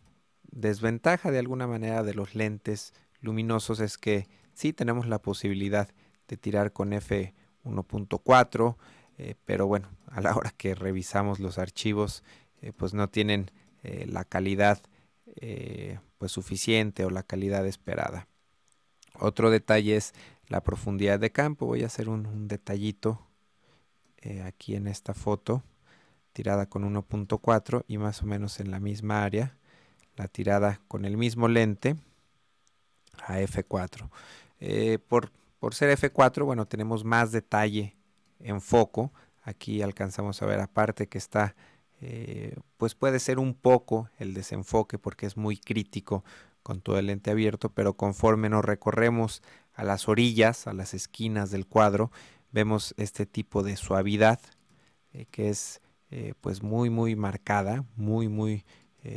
desventaja 0.52 1.32
de 1.32 1.40
alguna 1.40 1.66
manera 1.66 2.04
de 2.04 2.14
los 2.14 2.36
lentes 2.36 2.94
luminosos 3.20 3.80
es 3.80 3.98
que 3.98 4.28
sí 4.52 4.72
tenemos 4.72 5.08
la 5.08 5.20
posibilidad 5.20 5.88
de 6.28 6.36
tirar 6.36 6.72
con 6.72 6.92
f1.4 6.92 8.76
eh, 9.18 9.34
pero 9.44 9.66
bueno 9.66 9.88
a 10.06 10.20
la 10.20 10.36
hora 10.36 10.54
que 10.56 10.76
revisamos 10.76 11.40
los 11.40 11.58
archivos 11.58 12.22
pues 12.76 12.94
no 12.94 13.10
tienen 13.10 13.50
la 13.82 14.24
calidad 14.24 14.80
pues 16.18 16.32
suficiente 16.32 17.04
o 17.04 17.10
la 17.10 17.22
calidad 17.22 17.66
esperada. 17.66 18.28
Otro 19.18 19.50
detalle 19.50 19.96
es 19.96 20.14
la 20.48 20.62
profundidad 20.62 21.18
de 21.18 21.30
campo. 21.32 21.66
Voy 21.66 21.82
a 21.82 21.86
hacer 21.86 22.08
un 22.08 22.48
detallito 22.48 23.26
eh, 24.18 24.42
aquí 24.42 24.74
en 24.74 24.86
esta 24.86 25.12
foto 25.12 25.62
tirada 26.32 26.66
con 26.66 26.82
1.4 26.82 27.84
y 27.86 27.98
más 27.98 28.22
o 28.22 28.26
menos 28.26 28.58
en 28.58 28.70
la 28.70 28.80
misma 28.80 29.22
área 29.22 29.56
la 30.16 30.28
tirada 30.28 30.80
con 30.88 31.04
el 31.04 31.16
mismo 31.16 31.46
lente 31.46 31.94
a 33.26 33.38
f4 33.40 34.08
eh, 34.60 34.98
por, 34.98 35.30
por 35.60 35.74
ser 35.74 35.96
f4 35.96 36.44
bueno 36.44 36.66
tenemos 36.66 37.04
más 37.04 37.32
detalle 37.32 37.96
en 38.40 38.60
foco. 38.60 39.12
Aquí 39.42 39.82
alcanzamos 39.82 40.40
a 40.40 40.46
ver 40.46 40.60
aparte 40.60 41.06
que 41.06 41.18
está 41.18 41.54
eh, 42.06 42.54
pues 42.76 42.94
puede 42.94 43.18
ser 43.18 43.38
un 43.38 43.54
poco 43.54 44.10
el 44.18 44.34
desenfoque 44.34 44.98
porque 44.98 45.24
es 45.24 45.38
muy 45.38 45.56
crítico 45.56 46.22
con 46.62 46.82
todo 46.82 46.98
el 46.98 47.06
lente 47.06 47.30
abierto 47.30 47.70
pero 47.70 47.94
conforme 47.94 48.50
nos 48.50 48.62
recorremos 48.62 49.42
a 49.72 49.84
las 49.84 50.06
orillas 50.06 50.66
a 50.66 50.74
las 50.74 50.92
esquinas 50.92 51.50
del 51.50 51.66
cuadro 51.66 52.10
vemos 52.52 52.92
este 52.98 53.24
tipo 53.24 53.62
de 53.62 53.76
suavidad 53.76 54.38
eh, 55.14 55.24
que 55.30 55.48
es 55.48 55.80
eh, 56.10 56.34
pues 56.42 56.62
muy 56.62 56.90
muy 56.90 57.16
marcada, 57.16 57.86
muy 57.96 58.28
muy 58.28 58.64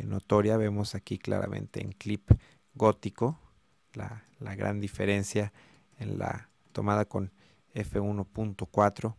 notoria. 0.03 0.57
Vemos 0.57 0.95
aquí 0.95 1.17
claramente 1.17 1.81
en 1.81 1.93
clip 1.93 2.29
gótico 2.73 3.39
la, 3.93 4.25
la 4.39 4.53
gran 4.53 4.81
diferencia 4.81 5.53
en 5.97 6.19
la 6.19 6.49
tomada 6.73 7.05
con 7.05 7.31
f1.4 7.73 9.15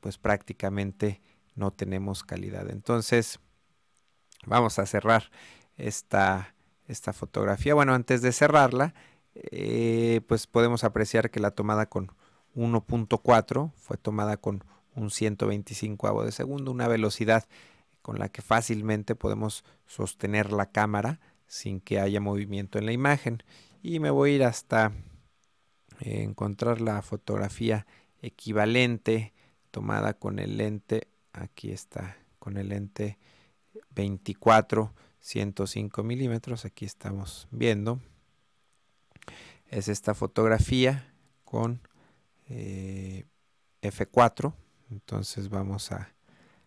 pues 0.00 0.16
prácticamente 0.16 1.20
no 1.54 1.72
tenemos 1.72 2.22
calidad. 2.22 2.70
Entonces 2.70 3.40
vamos 4.46 4.78
a 4.78 4.86
cerrar 4.86 5.30
esta, 5.76 6.54
esta 6.88 7.12
fotografía. 7.12 7.74
Bueno, 7.74 7.94
antes 7.94 8.22
de 8.22 8.32
cerrarla, 8.32 8.94
pues 10.26 10.46
podemos 10.46 10.84
apreciar 10.84 11.30
que 11.30 11.40
la 11.40 11.50
tomada 11.52 11.86
con 11.86 12.12
1.4 12.54 13.72
fue 13.76 13.96
tomada 13.96 14.36
con 14.36 14.64
un 14.94 15.10
125 15.10 16.24
de 16.24 16.32
segundo, 16.32 16.70
una 16.70 16.88
velocidad 16.88 17.46
con 18.02 18.18
la 18.18 18.28
que 18.28 18.42
fácilmente 18.42 19.14
podemos 19.14 19.64
sostener 19.86 20.52
la 20.52 20.66
cámara 20.70 21.20
sin 21.46 21.80
que 21.80 22.00
haya 22.00 22.20
movimiento 22.20 22.78
en 22.78 22.86
la 22.86 22.92
imagen. 22.92 23.42
Y 23.82 24.00
me 24.00 24.10
voy 24.10 24.32
a 24.32 24.34
ir 24.34 24.44
hasta 24.44 24.92
eh, 26.00 26.22
encontrar 26.22 26.80
la 26.80 27.02
fotografía 27.02 27.86
equivalente 28.22 29.32
tomada 29.70 30.14
con 30.14 30.38
el 30.38 30.56
lente, 30.56 31.08
aquí 31.32 31.70
está, 31.70 32.16
con 32.38 32.56
el 32.56 32.68
lente 32.68 33.18
24 33.90 34.92
105 35.20 36.02
milímetros, 36.02 36.64
aquí 36.64 36.84
estamos 36.86 37.46
viendo. 37.50 38.00
Es 39.66 39.88
esta 39.88 40.14
fotografía 40.14 41.12
con 41.44 41.80
eh, 42.48 43.24
F4 43.82 44.54
entonces 44.90 45.48
vamos 45.48 45.92
a 45.92 46.12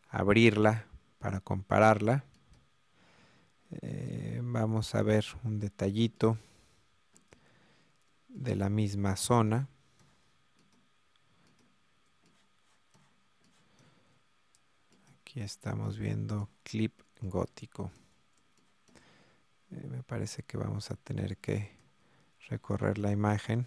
abrirla 0.10 0.86
para 1.20 1.42
compararla 1.42 2.24
eh, 3.82 4.40
vamos 4.44 4.96
a 4.96 5.02
ver 5.02 5.26
un 5.44 5.60
detallito 5.60 6.38
de 8.30 8.56
la 8.56 8.70
misma 8.70 9.16
zona 9.16 9.68
aquí 15.34 15.42
estamos 15.42 15.98
viendo 15.98 16.48
clip 16.62 16.94
gótico 17.20 17.92
eh, 19.72 19.88
me 19.90 20.04
parece 20.04 20.44
que 20.44 20.58
vamos 20.58 20.92
a 20.92 20.96
tener 20.96 21.38
que 21.38 21.72
recorrer 22.50 23.00
la 23.00 23.12
imagen 23.12 23.66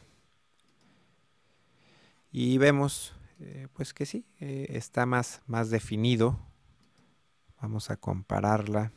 y 2.30 2.56
vemos 2.58 3.14
eh, 3.40 3.66
pues 3.73 3.92
que 3.92 4.06
sí, 4.06 4.25
eh, 4.38 4.68
está 4.70 5.06
más, 5.06 5.42
más 5.46 5.68
definido. 5.68 6.38
Vamos 7.61 7.90
a 7.90 7.96
compararla. 7.96 8.92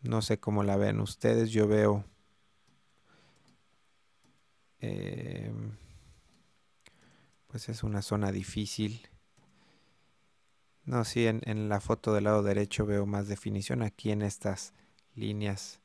No 0.00 0.22
sé 0.22 0.40
cómo 0.40 0.64
la 0.64 0.76
ven 0.76 1.00
ustedes, 1.00 1.50
yo 1.50 1.68
veo 1.68 2.04
pues 7.48 7.68
es 7.68 7.82
una 7.82 8.00
zona 8.00 8.32
difícil. 8.32 9.06
No, 10.86 11.02
sí, 11.04 11.26
en, 11.26 11.68
la 11.70 11.80
foto 11.80 12.12
del 12.12 12.24
lado 12.24 12.42
derecho 12.42 12.84
veo 12.84 13.06
más 13.06 13.26
definición. 13.26 13.82
Aquí 13.82 14.10
en 14.10 14.20
estas 14.20 14.74
líneas 15.14 15.80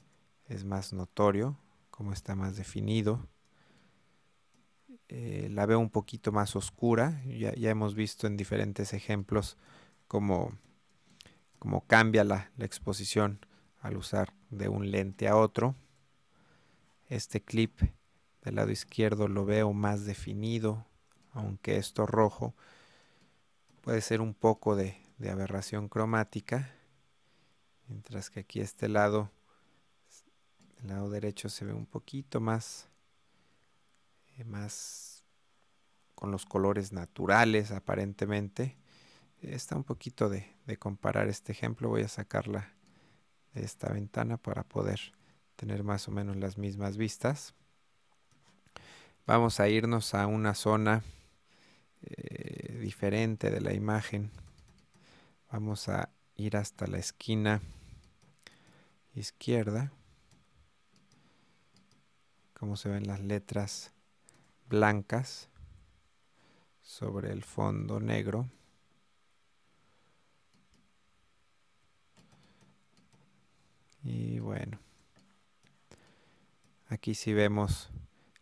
es 0.47 0.65
más 0.65 0.91
notorio, 0.91 1.57
cómo 1.89 2.11
está 2.11 2.35
más 2.35 2.57
definido. 2.57 3.25
Eh, 5.07 5.47
la 5.51 5.65
veo 5.65 5.79
un 5.79 5.89
poquito 5.89 6.33
más 6.33 6.55
oscura. 6.57 7.23
Ya, 7.25 7.53
hemos 7.69 7.95
visto 7.95 8.27
en 8.27 8.35
diferentes 8.35 8.93
ejemplos 8.93 9.57
como 10.07 10.51
cómo 11.59 11.85
cambia 11.87 12.23
la, 12.25 12.51
la 12.57 12.65
exposición 12.65 13.45
al 13.79 13.95
usar 13.95 14.33
de 14.49 14.67
un 14.67 14.91
lente 14.91 15.29
a 15.29 15.37
otro. 15.37 15.75
Este 17.07 17.41
clip 17.41 17.79
del 18.43 18.55
lado 18.55 18.69
izquierdo 18.69 19.29
lo 19.29 19.45
veo 19.45 19.71
más 19.71 20.05
definido, 20.05 20.85
aunque 21.31 21.77
esto 21.77 22.05
rojo 22.05 22.53
puede 23.81 24.01
ser 24.01 24.21
un 24.21 24.33
poco 24.33 24.75
de, 24.75 24.97
aberración 25.29 25.89
cromática, 25.89 26.73
mientras 27.87 28.29
que 28.29 28.41
aquí 28.41 28.61
este 28.61 28.87
lado, 28.87 29.31
el 30.81 30.87
lado 30.87 31.09
derecho 31.09 31.49
se 31.49 31.65
ve 31.65 31.73
un 31.73 31.85
poquito 31.85 32.39
más, 32.39 32.87
eh, 34.37 34.45
más 34.45 35.25
con 36.15 36.31
los 36.31 36.45
colores 36.45 36.93
naturales 36.93 37.71
aparentemente. 37.71 38.77
Está 39.41 39.75
un 39.75 39.83
poquito 39.83 40.29
de, 40.29 40.55
de 40.65 40.77
comparar 40.77 41.27
este 41.27 41.51
ejemplo, 41.51 41.89
voy 41.89 42.03
a 42.03 42.07
sacarla 42.07 42.73
de 43.53 43.63
esta 43.63 43.91
ventana 43.91 44.37
para 44.37 44.63
poder 44.63 44.99
tener 45.55 45.83
más 45.83 46.07
o 46.07 46.11
menos 46.11 46.37
las 46.37 46.57
mismas 46.57 46.95
vistas. 46.95 47.53
Vamos 49.25 49.59
a 49.59 49.67
irnos 49.67 50.13
a 50.13 50.27
una 50.27 50.55
zona 50.55 51.03
eh, 52.01 52.58
diferente 52.79 53.51
de 53.51 53.61
la 53.61 53.73
imagen. 53.73 54.31
Vamos 55.51 55.89
a 55.89 56.09
ir 56.35 56.57
hasta 56.57 56.87
la 56.87 56.97
esquina 56.97 57.61
izquierda. 59.15 59.91
Como 62.53 62.75
se 62.75 62.89
ven 62.89 63.07
las 63.07 63.19
letras 63.19 63.91
blancas 64.67 65.49
sobre 66.81 67.31
el 67.31 67.43
fondo 67.43 67.99
negro. 67.99 68.49
Y 74.03 74.39
bueno, 74.39 74.79
aquí 76.87 77.13
si 77.15 77.33
vemos 77.33 77.89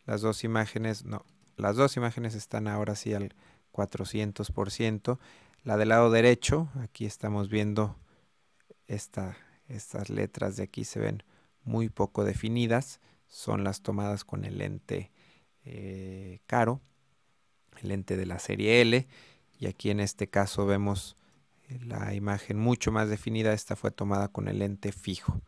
las 0.05 0.21
dos 0.21 0.43
imágenes, 0.43 1.03
no, 1.03 1.25
las 1.57 1.75
dos 1.75 1.97
imágenes 1.97 2.35
están 2.35 2.67
ahora 2.67 2.95
sí 2.95 3.13
al 3.13 3.33
400%. 3.77 5.19
La 5.63 5.77
del 5.77 5.89
lado 5.89 6.09
derecho, 6.09 6.69
aquí 6.81 7.05
estamos 7.05 7.49
viendo 7.49 7.95
esta, 8.87 9.37
estas 9.67 10.09
letras 10.09 10.55
de 10.55 10.63
aquí 10.63 10.83
se 10.83 10.99
ven 10.99 11.23
muy 11.63 11.89
poco 11.89 12.23
definidas. 12.23 12.99
Son 13.27 13.63
las 13.63 13.81
tomadas 13.81 14.23
con 14.23 14.45
el 14.45 14.57
lente 14.57 15.11
eh, 15.65 16.39
caro, 16.47 16.81
el 17.81 17.89
lente 17.89 18.17
de 18.17 18.25
la 18.25 18.39
serie 18.39 18.81
L. 18.81 19.07
Y 19.59 19.67
aquí 19.67 19.89
en 19.89 19.99
este 19.99 20.27
caso 20.27 20.65
vemos 20.65 21.17
eh, 21.67 21.79
la 21.83 22.13
imagen 22.13 22.57
mucho 22.57 22.91
más 22.91 23.09
definida. 23.09 23.53
Esta 23.53 23.75
fue 23.75 23.91
tomada 23.91 24.29
con 24.29 24.47
el 24.47 24.59
lente 24.59 24.91
fijo. 24.91 25.41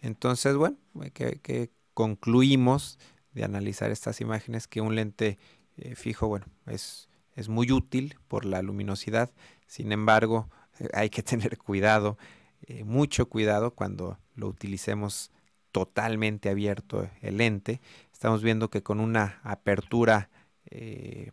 Entonces, 0.00 0.56
bueno, 0.56 0.78
que 1.12 1.70
concluimos 1.92 2.98
de 3.32 3.44
analizar 3.44 3.90
estas 3.90 4.20
imágenes 4.20 4.66
que 4.66 4.80
un 4.80 4.94
lente 4.94 5.38
eh, 5.78 5.94
fijo, 5.94 6.26
bueno, 6.26 6.46
es, 6.66 7.08
es 7.38 7.48
muy 7.48 7.70
útil 7.70 8.16
por 8.26 8.44
la 8.44 8.62
luminosidad, 8.62 9.30
sin 9.66 9.92
embargo, 9.92 10.48
eh, 10.78 10.88
hay 10.92 11.10
que 11.10 11.22
tener 11.32 11.58
cuidado, 11.58 12.18
eh, 12.66 12.84
mucho 12.84 13.28
cuidado 13.28 13.70
cuando 13.74 14.18
lo 14.34 14.48
utilicemos 14.48 15.30
totalmente 15.72 16.48
abierto 16.48 17.08
el 17.20 17.36
lente. 17.36 17.80
Estamos 18.12 18.42
viendo 18.42 18.70
que 18.70 18.82
con 18.82 19.00
una 19.00 19.40
apertura, 19.42 20.30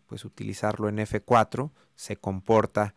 pues 0.06 0.24
utilizarlo 0.24 0.88
en 0.88 0.98
F4 0.98 1.72
se 1.96 2.16
comporta 2.16 2.96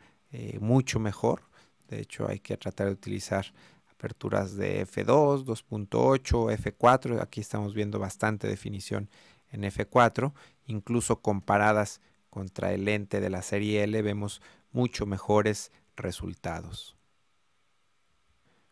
mucho 0.60 1.00
mejor. 1.00 1.42
De 1.88 2.00
hecho, 2.00 2.28
hay 2.28 2.38
que 2.38 2.56
tratar 2.56 2.86
de 2.86 2.92
utilizar 2.92 3.46
aperturas 3.90 4.54
de 4.56 4.86
F2, 4.86 5.44
2.8, 5.44 6.56
F4. 6.56 7.20
Aquí 7.20 7.40
estamos 7.40 7.74
viendo 7.74 7.98
bastante 7.98 8.46
definición 8.46 9.10
en 9.50 9.62
F4. 9.62 10.32
Incluso 10.66 11.20
comparadas 11.20 12.00
contra 12.30 12.72
el 12.72 12.84
lente 12.84 13.20
de 13.20 13.30
la 13.30 13.42
serie 13.42 13.84
L 13.84 14.02
vemos 14.02 14.42
mucho 14.72 15.06
mejores 15.06 15.72
resultados. 15.96 16.96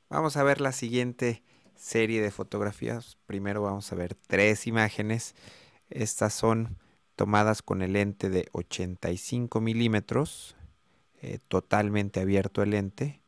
Vamos 0.08 0.36
a 0.36 0.44
ver 0.44 0.60
la 0.60 0.72
siguiente 0.72 1.42
serie 1.74 2.22
de 2.22 2.30
fotografías. 2.30 3.16
Primero 3.26 3.62
vamos 3.62 3.90
a 3.92 3.96
ver 3.96 4.14
tres 4.14 4.66
imágenes. 4.66 5.34
Estas 5.90 6.32
son 6.34 6.78
tomadas 7.16 7.62
con 7.62 7.82
el 7.82 7.94
lente 7.94 8.30
de 8.30 8.48
85 8.52 9.60
milímetros, 9.60 10.56
eh, 11.22 11.38
totalmente 11.48 12.20
abierto 12.20 12.62
el 12.62 12.70
lente 12.70 13.20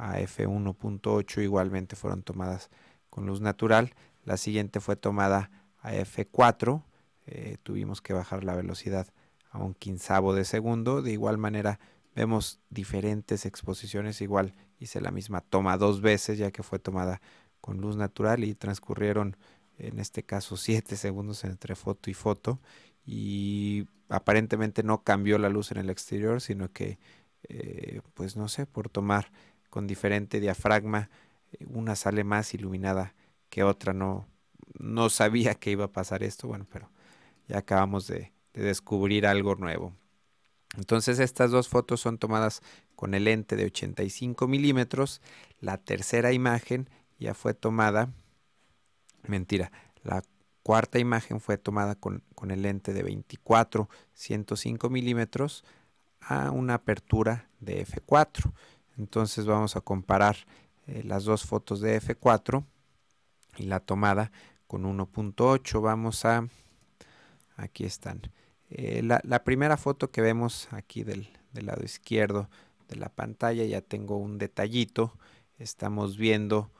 a 0.00 0.18
f1.8 0.18 1.42
igualmente 1.42 1.94
fueron 1.94 2.22
tomadas 2.22 2.70
con 3.10 3.26
luz 3.26 3.42
natural. 3.42 3.94
La 4.24 4.38
siguiente 4.38 4.80
fue 4.80 4.96
tomada 4.96 5.50
a 5.82 5.92
f4. 5.92 6.82
Eh, 7.26 7.58
tuvimos 7.62 8.00
que 8.00 8.14
bajar 8.14 8.42
la 8.42 8.54
velocidad 8.54 9.12
a 9.50 9.58
un 9.58 9.74
quinzavo 9.74 10.34
de 10.34 10.44
segundo. 10.44 11.02
De 11.02 11.12
igual 11.12 11.38
manera 11.38 11.80
vemos 12.14 12.60
diferentes 12.70 13.46
exposiciones. 13.46 14.20
Igual 14.20 14.54
hice 14.78 15.00
la 15.00 15.10
misma 15.10 15.40
toma 15.40 15.76
dos 15.76 16.00
veces 16.00 16.38
ya 16.38 16.50
que 16.50 16.62
fue 16.62 16.78
tomada 16.78 17.20
con 17.60 17.80
luz 17.80 17.96
natural 17.96 18.44
y 18.44 18.54
transcurrieron 18.54 19.36
en 19.78 19.98
este 19.98 20.22
caso 20.22 20.56
7 20.56 20.96
segundos 20.96 21.44
entre 21.44 21.74
foto 21.74 22.10
y 22.10 22.14
foto 22.14 22.60
y 23.06 23.86
aparentemente 24.08 24.82
no 24.82 25.02
cambió 25.02 25.38
la 25.38 25.48
luz 25.48 25.72
en 25.72 25.78
el 25.78 25.90
exterior 25.90 26.40
sino 26.40 26.70
que 26.72 26.98
eh, 27.48 28.00
pues 28.14 28.36
no 28.36 28.48
sé 28.48 28.66
por 28.66 28.88
tomar 28.90 29.30
con 29.70 29.86
diferente 29.86 30.40
diafragma, 30.40 31.10
eh, 31.52 31.64
una 31.68 31.96
sale 31.96 32.24
más 32.24 32.54
iluminada 32.54 33.14
que 33.48 33.62
otra, 33.62 33.92
no, 33.94 34.28
no 34.78 35.10
sabía 35.10 35.54
que 35.54 35.70
iba 35.70 35.86
a 35.86 35.92
pasar 35.92 36.22
esto, 36.22 36.48
bueno, 36.48 36.66
pero 36.70 36.90
ya 37.48 37.58
acabamos 37.58 38.06
de, 38.06 38.32
descubrir 38.54 39.26
algo 39.26 39.54
nuevo. 39.56 39.92
Entonces 40.76 41.18
estas 41.18 41.50
dos 41.50 41.68
fotos 41.68 42.00
son 42.00 42.18
tomadas 42.18 42.62
con 42.94 43.14
el 43.14 43.24
lente 43.24 43.56
de 43.56 43.64
85 43.64 44.46
milímetros. 44.46 45.20
La 45.60 45.78
tercera 45.78 46.32
imagen 46.32 46.88
ya 47.18 47.34
fue 47.34 47.54
tomada, 47.54 48.12
mentira, 49.26 49.72
la 50.02 50.22
cuarta 50.62 50.98
imagen 50.98 51.40
fue 51.40 51.58
tomada 51.58 51.94
con, 51.94 52.22
con 52.34 52.50
el 52.50 52.62
lente 52.62 52.92
de 52.92 53.02
24, 53.02 53.88
105 54.14 54.90
milímetros 54.90 55.64
a 56.20 56.50
una 56.50 56.74
apertura 56.74 57.48
de 57.58 57.84
f4. 57.86 58.52
Entonces 58.96 59.46
vamos 59.46 59.76
a 59.76 59.80
comparar 59.80 60.36
eh, 60.86 61.02
las 61.04 61.24
dos 61.24 61.44
fotos 61.44 61.80
de 61.80 62.00
F4 62.00 62.64
y 63.56 63.64
la 63.64 63.80
tomada 63.80 64.32
con 64.66 64.84
1.8. 64.84 65.80
Vamos 65.80 66.24
a... 66.24 66.46
Aquí 67.60 67.84
están. 67.84 68.22
Eh, 68.70 69.02
la, 69.02 69.44
primera 69.44 69.76
foto 69.76 70.10
que 70.10 70.20
vemos 70.20 70.68
aquí 70.70 71.02
del, 71.02 71.28
lado 71.52 71.84
izquierdo 71.84 72.48
de 72.88 72.96
la 72.96 73.08
pantalla 73.08 73.64
ya 73.64 73.82
tengo 73.82 74.16
un 74.16 74.38
detallito. 74.38 75.12
Estamos 75.58 76.16
viendo 76.16 76.70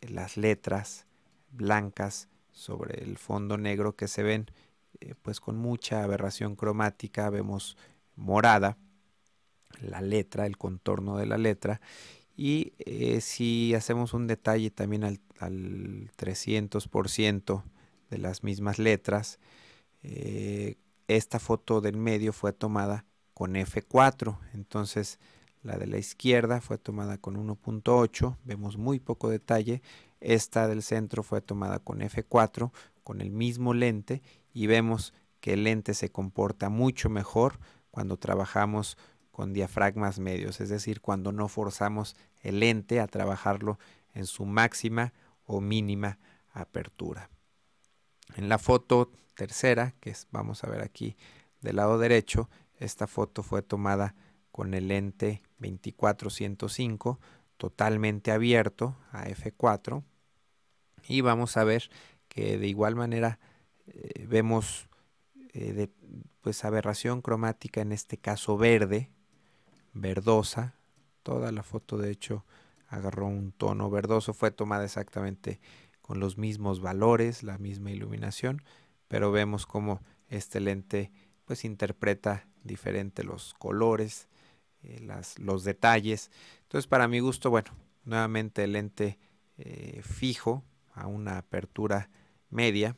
eh, 0.00 0.08
las 0.08 0.36
letras 0.36 1.06
blancas 1.50 2.28
sobre 2.50 3.02
el 3.02 3.18
fondo 3.18 3.58
negro 3.58 3.94
que 3.94 4.08
se 4.08 4.22
ven 4.22 4.46
pues 5.22 5.40
con 5.40 5.56
mucha 5.56 6.02
aberración 6.02 6.56
cromática. 6.56 7.28
Vemos 7.28 7.76
morada 8.16 8.78
la 9.80 10.00
letra, 10.00 10.46
el 10.46 10.56
contorno 10.56 11.16
de 11.16 11.26
la 11.26 11.38
letra. 11.38 11.80
Y 12.36 12.72
eh, 12.78 13.20
si 13.20 13.74
hacemos 13.74 14.14
un 14.14 14.26
detalle 14.26 14.70
también 14.70 15.04
al, 15.04 15.20
300% 16.16 17.62
de 18.10 18.18
las 18.18 18.44
mismas 18.44 18.78
letras, 18.78 19.38
eh, 20.02 20.76
esta 21.08 21.38
foto 21.38 21.80
del 21.80 21.96
medio 21.96 22.32
fue 22.32 22.52
tomada 22.52 23.04
con 23.34 23.54
F4. 23.54 24.38
Entonces 24.54 25.18
la 25.62 25.76
de 25.76 25.86
la 25.86 25.98
izquierda 25.98 26.60
fue 26.60 26.78
tomada 26.78 27.18
con 27.18 27.36
1.8, 27.36 28.36
vemos 28.44 28.76
muy 28.76 28.98
poco 28.98 29.28
detalle. 29.28 29.82
Esta 30.20 30.68
del 30.68 30.82
centro 30.82 31.22
fue 31.22 31.40
tomada 31.40 31.78
con 31.78 32.00
F4, 32.00 32.72
con 33.04 33.20
el 33.20 33.30
mismo 33.30 33.74
lente, 33.74 34.22
y 34.52 34.66
vemos 34.66 35.14
que 35.40 35.54
el 35.54 35.64
lente 35.64 35.94
se 35.94 36.10
comporta 36.10 36.68
mucho 36.68 37.10
mejor 37.10 37.58
cuando 37.90 38.16
trabajamos 38.16 38.96
con 39.30 39.52
diafragmas 39.52 40.18
medios, 40.18 40.60
es 40.60 40.68
decir, 40.68 41.00
cuando 41.00 41.32
no 41.32 41.48
forzamos 41.48 42.16
el 42.42 42.60
lente 42.60 43.00
a 43.00 43.06
trabajarlo 43.06 43.78
en 44.14 44.26
su 44.26 44.44
máxima 44.44 45.12
o 45.44 45.60
mínima 45.60 46.18
apertura. 46.52 47.30
En 48.36 48.48
la 48.48 48.58
foto 48.58 49.10
tercera, 49.42 49.92
que 49.98 50.14
vamos 50.30 50.62
a 50.62 50.70
ver 50.70 50.82
aquí 50.82 51.16
del 51.62 51.76
lado 51.76 51.98
derecho, 51.98 52.48
esta 52.78 53.08
foto 53.08 53.42
fue 53.42 53.60
tomada 53.60 54.14
con 54.52 54.72
el 54.72 54.86
lente 54.86 55.42
2405 55.58 57.18
totalmente 57.56 58.30
abierto 58.30 58.96
a 59.10 59.26
f4 59.26 60.04
y 61.08 61.22
vamos 61.22 61.56
a 61.56 61.64
ver 61.64 61.90
que 62.28 62.56
de 62.56 62.68
igual 62.68 62.94
manera 62.94 63.40
eh, 63.88 64.26
vemos 64.28 64.88
eh, 65.54 65.88
pues 66.40 66.64
aberración 66.64 67.20
cromática 67.20 67.80
en 67.80 67.90
este 67.90 68.18
caso 68.18 68.56
verde 68.56 69.10
verdosa. 69.92 70.76
Toda 71.24 71.50
la 71.50 71.64
foto 71.64 71.98
de 71.98 72.12
hecho 72.12 72.44
agarró 72.86 73.26
un 73.26 73.50
tono 73.50 73.90
verdoso, 73.90 74.34
fue 74.34 74.52
tomada 74.52 74.84
exactamente 74.84 75.60
con 76.00 76.20
los 76.20 76.38
mismos 76.38 76.80
valores, 76.80 77.42
la 77.42 77.58
misma 77.58 77.90
iluminación, 77.90 78.62
pero 79.12 79.30
vemos 79.30 79.66
cómo 79.66 80.00
este 80.30 80.58
lente 80.58 81.12
pues 81.44 81.66
interpreta 81.66 82.48
diferente 82.64 83.24
los 83.24 83.52
colores, 83.52 84.26
eh, 84.82 85.00
las, 85.02 85.38
los 85.38 85.64
detalles. 85.64 86.30
Entonces 86.62 86.86
para 86.88 87.08
mi 87.08 87.20
gusto, 87.20 87.50
bueno, 87.50 87.72
nuevamente 88.04 88.64
el 88.64 88.72
lente 88.72 89.18
eh, 89.58 90.00
fijo 90.02 90.64
a 90.94 91.08
una 91.08 91.36
apertura 91.36 92.08
media, 92.48 92.96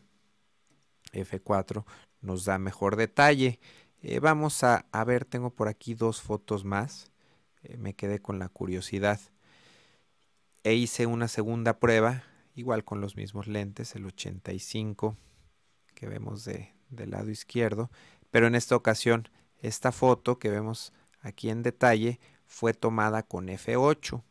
F4, 1.13 1.85
nos 2.21 2.45
da 2.45 2.59
mejor 2.59 2.95
detalle. 2.95 3.59
Eh, 4.01 4.21
vamos 4.21 4.63
a, 4.63 4.87
a, 4.93 5.03
ver, 5.03 5.25
tengo 5.25 5.51
por 5.51 5.67
aquí 5.67 5.95
dos 5.95 6.23
fotos 6.23 6.65
más. 6.65 7.11
me 7.77 7.95
quedé 7.95 8.23
con 8.23 8.39
la 8.39 8.49
curiosidad. 8.49 9.19
E 10.63 10.75
hice 10.75 11.07
una 11.07 11.27
segunda 11.27 11.81
prueba, 11.81 12.23
igual 12.55 12.85
con 12.85 13.01
los 13.01 13.17
mismos 13.17 13.49
lentes, 13.49 13.97
el 13.97 14.07
85 14.07 15.17
que 15.95 16.07
vemos 16.09 16.45
de, 16.45 16.75
del 16.91 17.11
lado 17.11 17.31
izquierdo. 17.31 17.91
Pero 18.31 18.47
en 18.47 18.55
esta 18.55 18.77
ocasión, 18.77 19.29
esta 19.59 19.93
foto 19.93 20.39
que 20.39 20.51
vemos 20.51 20.93
aquí 21.21 21.51
en 21.51 21.63
detalle 21.63 22.21
fue 22.47 22.75
tomada 22.75 23.23
con 23.23 23.49
F8. 23.49 24.23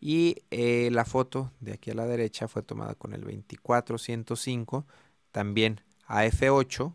Y 0.00 0.42
eh, 0.50 0.90
la 0.90 1.04
foto 1.04 1.52
de 1.60 1.74
aquí 1.74 1.90
a 1.90 1.94
la 1.94 2.06
derecha 2.06 2.48
fue 2.48 2.62
tomada 2.62 2.94
con 2.94 3.12
el 3.12 3.20
2405, 3.20 4.86
también 5.30 5.80
a 6.06 6.24
F8. 6.24 6.94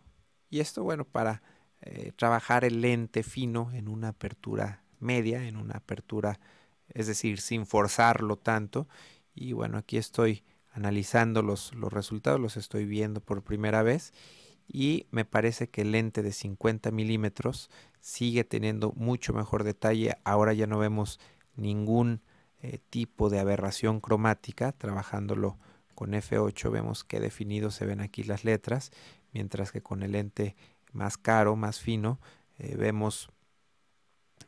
Y 0.50 0.60
esto, 0.60 0.84
bueno, 0.84 1.06
para 1.06 1.42
eh, 1.82 2.12
trabajar 2.16 2.66
el 2.66 2.82
lente 2.82 3.24
fino 3.24 3.72
en 3.72 3.88
una 3.88 4.10
apertura 4.10 4.84
media, 5.00 5.48
en 5.48 5.56
una 5.56 5.76
apertura, 5.76 6.40
es 6.90 7.08
decir, 7.08 7.40
sin 7.40 7.66
forzarlo 7.66 8.36
tanto. 8.38 8.88
Y 9.34 9.54
bueno, 9.54 9.78
aquí 9.78 9.98
estoy 9.98 10.44
analizando 10.78 11.42
los, 11.42 11.74
los 11.74 11.92
resultados, 11.92 12.40
los 12.40 12.56
estoy 12.56 12.86
viendo 12.86 13.20
por 13.20 13.42
primera 13.42 13.82
vez 13.82 14.13
y 14.68 15.08
me 15.10 15.26
parece 15.26 15.70
que 15.70 15.82
el 15.82 15.92
lente 15.92 16.22
de 16.22 16.32
50 16.32 16.92
milímetros 16.92 17.72
sigue 18.00 18.44
teniendo 18.44 18.92
mucho 18.92 19.34
mejor 19.34 19.63
detalle. 19.63 20.18
Ahora 20.24 20.54
ya 20.54 20.68
no 20.68 20.78
vemos 20.78 21.20
ningún 21.56 22.22
eh, 22.62 22.78
tipo 22.92 23.32
de 23.32 23.40
aberración 23.40 24.00
cromática. 24.02 24.72
Trabajándolo 24.72 25.58
con 25.96 26.12
F8 26.12 26.70
vemos 26.70 27.04
que 27.04 27.20
definido 27.20 27.72
se 27.72 27.88
ven 27.88 28.00
aquí 28.00 28.24
las 28.24 28.44
letras, 28.44 28.92
mientras 29.34 29.72
que 29.72 29.82
con 29.82 30.04
el 30.04 30.12
lente 30.12 30.56
más 30.92 31.18
caro, 31.18 31.56
más 31.56 31.80
fino, 31.80 32.20
eh, 32.60 32.76
vemos 32.78 33.30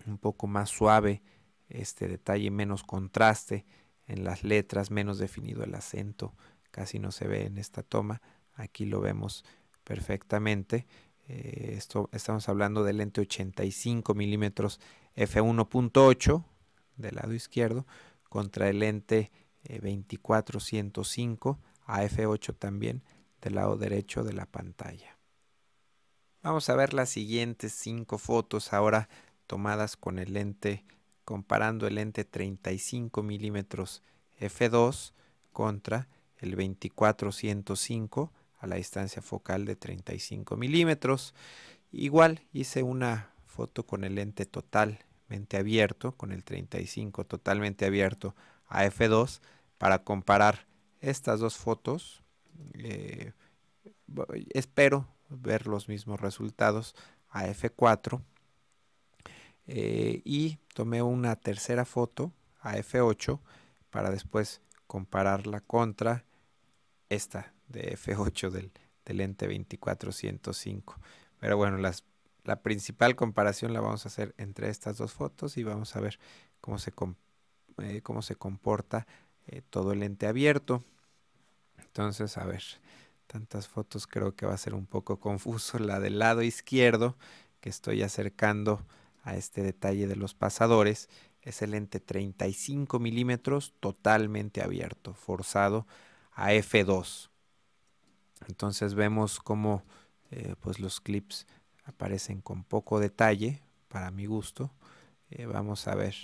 un 0.06 0.20
poco 0.20 0.46
más 0.46 0.70
suave 0.70 1.24
este 1.70 2.08
detalle, 2.08 2.52
menos 2.52 2.84
contraste 2.84 3.66
en 4.10 4.24
las 4.24 4.44
letras, 4.44 4.92
menos 4.92 5.20
definido 5.20 5.64
el 5.64 5.74
acento, 5.76 6.34
casi 6.72 7.00
no 7.00 7.12
se 7.12 7.28
ve 7.28 7.46
en 7.46 7.58
esta 7.58 7.84
toma. 7.84 8.22
Aquí 8.54 8.86
lo 8.86 9.00
vemos 9.00 9.46
perfectamente. 9.84 10.88
Eh, 11.28 11.76
esto 11.78 12.10
estamos 12.12 12.50
hablando 12.50 12.84
del 12.84 12.98
lente 12.98 13.22
85 13.22 14.14
milímetros 14.16 14.80
f1.8 15.16 16.44
del 16.98 17.16
lado 17.16 17.34
izquierdo 17.34 17.86
contra 18.30 18.68
el 18.70 18.80
lente 18.80 19.32
2405 19.64 21.60
eh, 21.62 21.70
a 21.86 22.04
f8 22.04 22.56
también 22.58 23.04
del 23.42 23.56
lado 23.56 23.78
derecho 23.78 24.24
de 24.24 24.34
la 24.34 24.46
pantalla. 24.46 25.18
Vamos 26.42 26.70
a 26.70 26.76
ver 26.76 26.94
las 26.94 27.10
siguientes 27.10 27.74
cinco 27.74 28.18
fotos 28.18 28.74
ahora 28.74 29.10
tomadas 29.46 29.98
con 29.98 30.20
el 30.20 30.34
lente 30.34 30.86
comparando 31.30 31.86
el 31.86 31.94
lente 31.94 32.26
35 32.26 33.22
milímetros 33.22 34.02
f2 34.40 35.14
contra 35.54 36.08
el 36.40 36.56
2405 36.56 38.34
a 38.58 38.66
la 38.66 38.78
distancia 38.78 39.22
focal 39.22 39.66
de 39.66 39.76
35 39.76 40.58
milímetros. 40.58 41.36
Igual 41.92 42.42
hice 42.52 42.82
una 42.82 43.30
foto 43.46 43.86
con 43.86 44.06
el 44.06 44.16
lente 44.16 44.48
totalmente 44.48 45.58
abierto, 45.58 46.14
con 46.14 46.32
el 46.32 46.44
35 46.44 47.24
totalmente 47.26 47.86
abierto 47.86 48.36
a 48.66 48.86
f2 48.86 49.40
para 49.78 50.04
comparar 50.04 50.66
estas 51.00 51.40
dos 51.40 51.58
fotos. 51.58 52.24
Eh, 52.74 53.34
espero 54.50 55.08
ver 55.30 55.68
los 55.68 55.90
mismos 55.90 56.20
resultados 56.20 56.96
a 57.30 57.46
f4 57.46 58.20
eh, 59.72 60.24
y 60.26 60.58
tomé 60.74 61.04
una 61.04 61.36
tercera 61.36 61.86
foto 61.86 62.34
a 62.60 62.76
f8 62.78 63.40
para 63.92 64.10
después 64.10 64.62
compararla 64.88 65.62
contra 65.62 66.26
esta 67.10 67.54
de 67.68 67.96
F8 67.96 68.50
del, 68.50 68.72
lente 69.06 69.46
2405. 69.46 71.00
Pero 71.40 71.56
bueno, 71.58 71.78
las, 71.78 72.04
la 72.46 72.64
principal 72.64 73.16
comparación 73.16 73.72
la 73.72 73.80
vamos 73.80 74.06
a 74.06 74.10
hacer 74.10 74.34
entre 74.38 74.70
estas 74.70 74.98
dos 74.98 75.14
fotos 75.14 75.56
y 75.58 75.64
vamos 75.64 75.96
a 75.96 76.00
ver 76.00 76.20
cómo 76.62 76.80
se, 76.80 76.92
eh, 77.78 78.02
cómo 78.02 78.24
se 78.24 78.36
comporta 78.36 79.06
eh, 79.46 79.62
todo 79.70 79.92
el 79.92 80.00
lente 80.00 80.26
abierto. 80.26 80.84
Entonces, 81.78 82.40
a 82.40 82.46
ver, 82.46 82.64
tantas 83.28 83.68
fotos 83.68 84.08
creo 84.08 84.36
que 84.36 84.48
va 84.48 84.56
a 84.56 84.58
ser 84.58 84.74
un 84.74 84.88
poco 84.88 85.20
confuso. 85.20 85.78
La 85.78 86.00
del 86.00 86.18
lado 86.18 86.42
izquierdo, 86.42 87.18
que 87.62 87.70
estoy 87.70 88.02
acercando 88.02 88.84
a 89.30 89.36
este 89.36 89.64
detalle 89.64 90.08
de 90.08 90.16
los 90.16 90.34
pasadores, 90.34 91.10
es 91.42 91.62
el 91.62 91.72
lente 91.72 92.00
35 92.00 93.00
milímetros 93.00 93.74
totalmente 93.80 94.62
abierto, 94.62 95.14
forzado 95.14 95.88
a 96.34 96.52
F2. 96.54 97.30
Entonces 98.48 98.94
vemos 98.94 99.40
cómo 99.40 99.84
eh, 100.32 100.56
pues 100.60 100.80
los 100.80 101.02
clips 101.02 101.48
aparecen 101.86 102.42
con 102.42 102.64
poco 102.64 103.00
detalle 103.00 103.62
para 103.88 104.12
mi 104.12 104.26
gusto. 104.26 104.72
Eh, 105.32 105.46
vamos 105.46 105.88
a 105.88 105.96
ver 105.96 106.16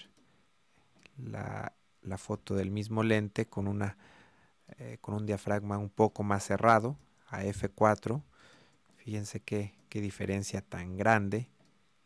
la, 1.17 1.71
foto 2.17 2.55
del 2.55 2.71
mismo 2.71 3.03
lente 3.03 3.47
con, 3.47 3.67
una, 3.67 3.97
eh, 4.77 4.97
con 5.01 5.15
un 5.15 5.25
diafragma 5.25 5.77
un 5.77 5.89
poco 5.89 6.23
más 6.23 6.43
cerrado 6.43 6.97
a 7.27 7.43
f4. 7.43 8.21
Fíjense 8.97 9.39
qué, 9.39 9.73
qué 9.89 10.01
diferencia 10.01 10.61
tan 10.61 10.97
grande 10.97 11.49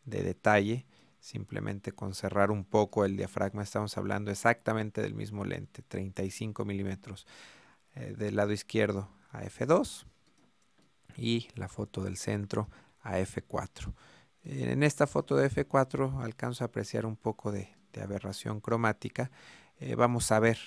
de 0.04 0.22
detalle. 0.22 0.86
Simplemente 1.20 1.92
con 1.92 2.14
cerrar 2.14 2.50
un 2.50 2.64
poco 2.64 3.04
el 3.04 3.16
diafragma 3.16 3.62
estamos 3.62 3.96
hablando 3.98 4.30
exactamente 4.30 5.02
del 5.02 5.14
mismo 5.14 5.44
lente, 5.44 5.82
35 5.82 6.64
milímetros 6.64 7.26
del 7.94 8.36
lado 8.36 8.52
izquierdo 8.52 9.08
a 9.30 9.42
F2 9.42 10.06
y 11.16 11.48
la 11.54 11.68
foto 11.68 12.02
del 12.02 12.16
centro 12.16 12.68
a 13.02 13.18
F4. 13.18 13.92
En 14.42 14.82
esta 14.82 15.06
foto 15.06 15.36
de 15.36 15.50
F4 15.50 16.22
alcanzo 16.22 16.64
a 16.64 16.68
apreciar 16.68 17.04
un 17.04 17.16
poco 17.16 17.52
de, 17.52 17.76
aberración 18.00 18.60
cromática. 18.60 19.32
Eh, 19.78 19.96
vamos 19.96 20.30
a 20.30 20.38
ver 20.38 20.58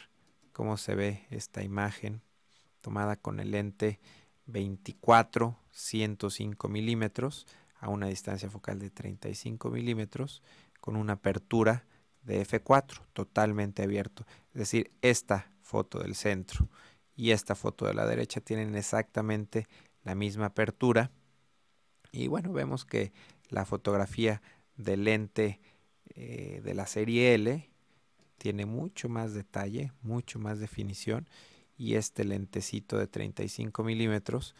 cómo 0.51 0.75
se 0.77 0.93
ve 0.93 1.25
esta 1.29 1.63
imagen 1.63 2.21
tomada 2.81 3.15
con 3.15 3.39
el 3.39 3.51
lente 3.51 4.01
24 4.45 5.57
105 5.71 6.67
milímetros 6.67 7.47
a 7.83 7.89
una 7.89 8.07
distancia 8.07 8.49
focal 8.49 8.79
de 8.79 8.89
35 8.89 9.69
milímetros 9.69 10.41
con 10.79 10.95
una 10.95 11.13
apertura 11.13 11.85
de 12.21 12.41
F4 12.47 13.01
totalmente 13.11 13.83
abierto. 13.83 14.25
Es 14.53 14.59
decir, 14.59 14.91
esta 15.01 15.51
foto 15.61 15.99
del 15.99 16.15
centro 16.15 16.69
y 17.13 17.31
esta 17.31 17.55
foto 17.55 17.85
de 17.85 17.93
la 17.93 18.05
derecha 18.05 18.39
tienen 18.39 18.75
exactamente 18.75 19.67
la 20.05 20.15
misma 20.15 20.47
apertura. 20.47 21.11
Y 22.13 22.27
bueno, 22.27 22.53
vemos 22.53 22.85
que 22.85 23.11
la 23.49 23.65
fotografía 23.65 24.41
del 24.77 25.03
lente 25.03 25.59
eh, 26.15 26.61
de 26.63 26.73
la 26.73 26.87
serie 26.87 27.33
L 27.33 27.69
tiene 28.37 28.65
mucho 28.65 29.09
más 29.09 29.33
detalle, 29.33 29.91
mucho 30.01 30.39
más 30.39 30.59
definición. 30.59 31.27
Y 31.77 31.95
este 31.95 32.23
lentecito 32.23 32.97
de 32.97 33.07
35 33.07 33.83
milímetros, 33.83 34.55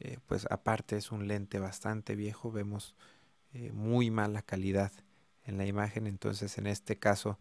eh, 0.00 0.18
pues 0.26 0.46
aparte 0.50 0.96
es 0.96 1.12
un 1.12 1.28
lente 1.28 1.58
bastante 1.58 2.16
viejo, 2.16 2.50
vemos 2.50 2.94
eh, 3.52 3.72
muy 3.72 4.10
mala 4.10 4.42
calidad 4.42 4.92
en 5.44 5.58
la 5.58 5.66
imagen. 5.66 6.06
Entonces 6.06 6.58
en 6.58 6.66
este 6.66 6.98
caso, 6.98 7.38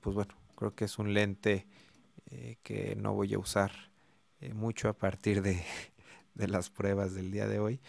pues 0.00 0.14
bueno, 0.14 0.34
creo 0.54 0.74
que 0.74 0.84
es 0.84 0.98
un 0.98 1.12
lente 1.12 1.66
que 2.62 2.94
no 2.96 3.14
voy 3.14 3.34
a 3.34 3.38
usar 3.38 3.72
mucho 4.54 4.88
a 4.88 4.92
partir 4.92 5.42
de, 5.42 5.62
las 6.34 6.70
pruebas 6.70 7.14
del 7.14 7.30
día 7.30 7.46
de 7.46 7.58
hoy. 7.58 7.80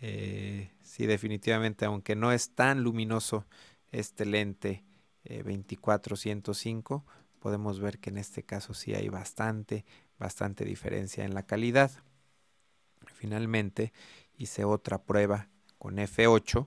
Eh, 0.00 0.70
sí, 0.82 1.06
definitivamente, 1.06 1.84
aunque 1.84 2.14
no 2.14 2.32
es 2.32 2.54
tan 2.54 2.82
luminoso 2.82 3.46
este 3.90 4.26
lente 4.26 4.84
eh, 5.24 5.42
2405, 5.42 7.04
podemos 7.40 7.80
ver 7.80 7.98
que 7.98 8.10
en 8.10 8.18
este 8.18 8.42
caso 8.42 8.74
sí 8.74 8.94
hay 8.94 9.08
bastante, 9.08 9.84
bastante 10.18 10.64
diferencia 10.64 11.24
en 11.24 11.34
la 11.34 11.44
calidad. 11.44 11.90
Finalmente 13.06 13.92
hice 14.36 14.64
otra 14.64 14.98
prueba 15.02 15.48
con 15.78 15.96
F8. 15.96 16.66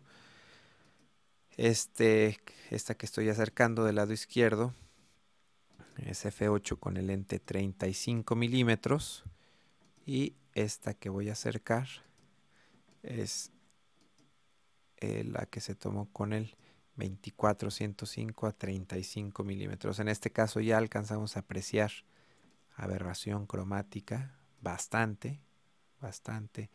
Este, 1.57 2.39
esta 2.69 2.95
que 2.95 3.05
estoy 3.05 3.29
acercando 3.29 3.83
del 3.83 3.95
lado 3.95 4.13
izquierdo 4.13 4.73
es 5.97 6.25
F8 6.25 6.79
con 6.79 6.97
el 6.97 7.07
lente 7.07 7.39
35 7.39 8.35
milímetros 8.35 9.23
y 10.05 10.35
esta 10.53 10.93
que 10.93 11.09
voy 11.09 11.29
a 11.29 11.33
acercar 11.33 11.87
es 13.03 13.51
eh, 14.97 15.23
la 15.23 15.45
que 15.45 15.61
se 15.61 15.75
tomó 15.75 16.11
con 16.11 16.33
el 16.33 16.55
24-105 16.97 18.47
a 18.47 18.51
35 18.51 19.43
milímetros. 19.43 19.99
En 19.99 20.07
este 20.07 20.31
caso 20.31 20.59
ya 20.59 20.77
alcanzamos 20.77 21.35
a 21.35 21.41
apreciar 21.41 21.91
aberración 22.75 23.45
cromática 23.45 24.35
bastante, 24.61 25.41
bastante 26.01 26.69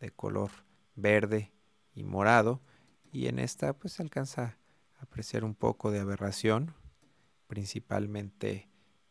de 0.00 0.10
color 0.10 0.50
verde 0.96 1.52
y 1.94 2.02
morado 2.04 2.60
y 3.12 3.26
en 3.28 3.38
esta 3.38 3.72
pues 3.74 4.00
alcanza 4.00 4.56
a 4.98 5.02
apreciar 5.02 5.44
un 5.44 5.54
poco 5.54 5.90
de 5.90 6.00
aberración 6.00 6.74
principalmente 7.46 8.68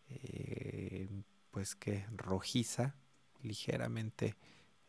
eh, 0.10 1.08
pues 1.52 1.76
que 1.76 2.06
rojiza 2.16 2.96
ligeramente 3.44 4.36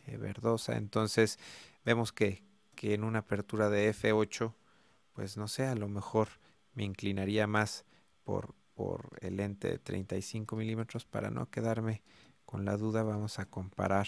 eh, 0.06 0.16
verdosa. 0.16 0.76
Entonces 0.76 1.38
vemos 1.84 2.12
que, 2.12 2.42
que 2.74 2.94
en 2.94 3.04
una 3.04 3.20
apertura 3.20 3.68
de 3.68 3.92
F8 3.94 4.54
pues 5.12 5.36
no 5.36 5.48
sé 5.48 5.66
a 5.66 5.74
lo 5.74 5.88
mejor 5.88 6.28
me 6.74 6.84
inclinaría 6.84 7.46
más 7.46 7.84
por, 8.24 8.54
por 8.74 9.10
el 9.20 9.36
lente 9.36 9.68
de 9.68 9.78
35 9.78 10.56
milímetros 10.56 11.04
para 11.04 11.30
no 11.30 11.50
quedarme 11.50 12.02
con 12.44 12.64
la 12.64 12.76
duda. 12.76 13.02
Vamos 13.02 13.38
a 13.38 13.46
comparar 13.46 14.06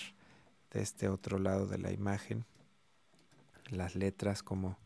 de 0.75 0.83
este 0.83 1.09
otro 1.09 1.39
lado 1.39 1.67
de 1.67 1.79
la 1.79 1.93
imagen 1.93 2.45
las 3.71 3.95
letras 3.95 4.43
como, 4.43 4.77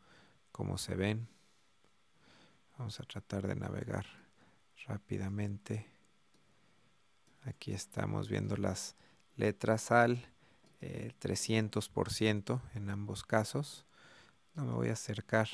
como 0.53 0.79
se 0.79 0.95
ven. 0.95 1.27
Vamos 2.79 3.01
a 3.01 3.05
tratar 3.05 3.49
de 3.49 3.57
navegar 3.57 4.07
rápidamente. 4.87 5.87
Aquí 7.43 7.73
estamos 7.73 8.29
viendo 8.29 8.57
las 8.57 8.95
letras 9.37 9.91
al 9.91 10.27
300% 10.81 12.57
eh, 12.57 12.61
en 12.75 12.91
ambos 12.91 13.25
casos. 13.25 13.87
No 14.55 14.65
me 14.65 14.73
voy 14.73 14.91
a 14.91 14.93
acercar 14.93 15.49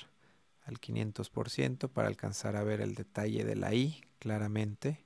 al 0.66 0.80
500% 0.80 1.88
para 1.88 2.08
alcanzar 2.08 2.56
a 2.56 2.64
ver 2.64 2.80
el 2.80 2.94
detalle 2.94 3.44
de 3.44 3.56
la 3.56 3.72
I 3.72 4.02
claramente. 4.18 5.04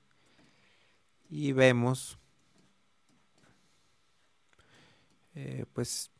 Y 1.28 1.52
vemos 1.52 2.18
eh, 5.40 5.66
pues 5.72 6.10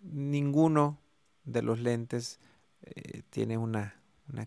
ninguno 0.00 0.98
de 1.44 1.60
los 1.60 1.78
lentes 1.78 2.40
eh, 2.80 3.20
tiene 3.28 3.58
una, 3.58 4.00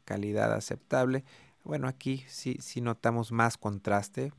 calidad 0.03 0.51
aceptable. 0.51 1.23
Bueno, 1.63 1.87
aquí 1.87 2.25
sí, 2.27 2.57
sí 2.59 2.81
notamos 2.81 3.31
más 3.31 3.55
contraste, 3.57 4.33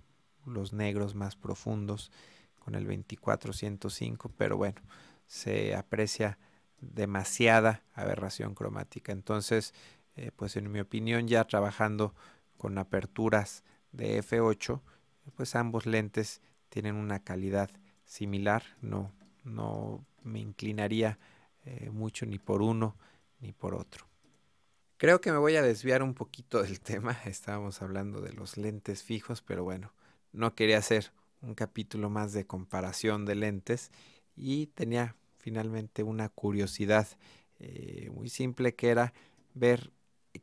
los 0.44 0.72
negros 0.72 1.14
más 1.14 1.36
profundos 1.36 2.10
con 2.58 2.74
el 2.74 2.84
2405, 2.84 4.32
pero 4.36 4.56
bueno, 4.56 4.80
se 5.28 5.76
aprecia 5.76 6.36
demasiada 6.80 7.84
aberración 7.94 8.56
cromática. 8.56 9.12
Entonces, 9.12 9.72
eh, 10.16 10.32
pues 10.34 10.56
en 10.56 10.72
mi 10.72 10.80
opinión, 10.80 11.28
ya 11.28 11.44
trabajando 11.44 12.12
con 12.56 12.76
aperturas 12.76 13.62
de 13.92 14.18
F8, 14.18 14.80
pues 15.36 15.54
ambos 15.54 15.86
lentes 15.86 16.40
tienen 16.70 16.96
una 16.96 17.22
calidad 17.22 17.70
similar. 18.04 18.64
No, 18.80 19.12
no 19.44 20.04
me 20.22 20.40
inclinaría 20.40 21.18
eh, 21.64 21.90
mucho 21.90 22.26
ni 22.26 22.38
por 22.38 22.62
uno 22.62 22.96
ni 23.40 23.52
por 23.52 23.74
otro. 23.74 24.06
Creo 24.96 25.20
que 25.20 25.32
me 25.32 25.38
voy 25.38 25.56
a 25.56 25.62
desviar 25.62 26.02
un 26.02 26.14
poquito 26.14 26.62
del 26.62 26.80
tema. 26.82 27.16
Estábamos 27.24 27.82
hablando 27.82 28.20
de 28.20 28.32
los 28.32 28.56
lentes 28.56 29.02
fijos, 29.02 29.42
pero 29.42 29.64
bueno, 29.64 29.92
no 30.32 30.54
quería 30.54 30.78
hacer 30.78 31.12
un 31.42 31.54
capítulo 31.54 32.10
más 32.10 32.32
de 32.32 32.46
comparación 32.46 33.24
de 33.24 33.34
lentes 33.34 33.90
y 34.36 34.66
tenía 34.68 35.16
finalmente 35.38 36.02
una 36.02 36.28
curiosidad 36.28 37.08
eh, 37.58 38.10
muy 38.12 38.28
simple 38.28 38.74
que 38.74 38.90
era 38.90 39.12
ver 39.54 39.90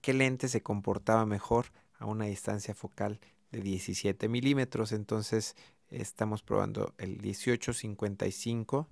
qué 0.02 0.14
lente 0.14 0.48
se 0.48 0.62
comportaba 0.62 1.26
mejor 1.26 1.68
a 2.00 2.06
una 2.06 2.26
distancia 2.26 2.74
focal 2.74 3.20
de 3.52 3.62
17 3.62 4.28
milímetros. 4.28 4.92
Entonces 4.92 5.56
estamos 5.90 6.44
probando 6.44 6.94
el 6.98 7.22
1855 7.22 8.88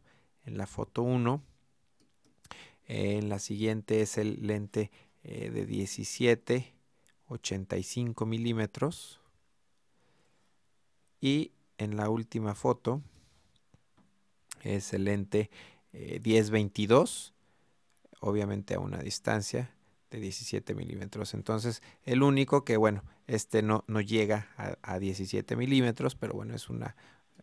en 0.45 0.57
la 0.57 0.67
foto 0.67 1.01
1. 1.01 1.41
en 2.87 3.29
la 3.29 3.39
siguiente 3.39 4.01
es 4.01 4.17
el 4.17 4.45
lente 4.45 4.91
eh, 5.23 5.49
de 5.49 5.65
17 5.65 6.75
85 7.27 8.25
milímetros. 8.25 9.19
Y 11.19 11.51
en 11.77 11.97
la 11.97 12.09
última 12.09 12.55
foto 12.55 13.01
es 14.63 14.93
el 14.93 15.05
lente 15.05 15.49
10-22, 15.93 17.29
eh, 17.29 17.33
obviamente 18.19 18.75
a 18.75 18.79
una 18.79 18.99
distancia 18.99 19.74
de 20.11 20.19
17 20.19 20.73
milímetros. 20.75 21.33
Entonces, 21.33 21.81
el 22.03 22.23
único 22.23 22.63
que, 22.63 22.77
bueno, 22.77 23.03
este 23.27 23.61
no, 23.61 23.83
no 23.87 24.01
llega 24.01 24.47
a, 24.81 24.99
17 24.99 25.55
milímetros, 25.55 26.15
pero 26.15 26.33
bueno, 26.33 26.55
es 26.55 26.69
una 26.69 26.95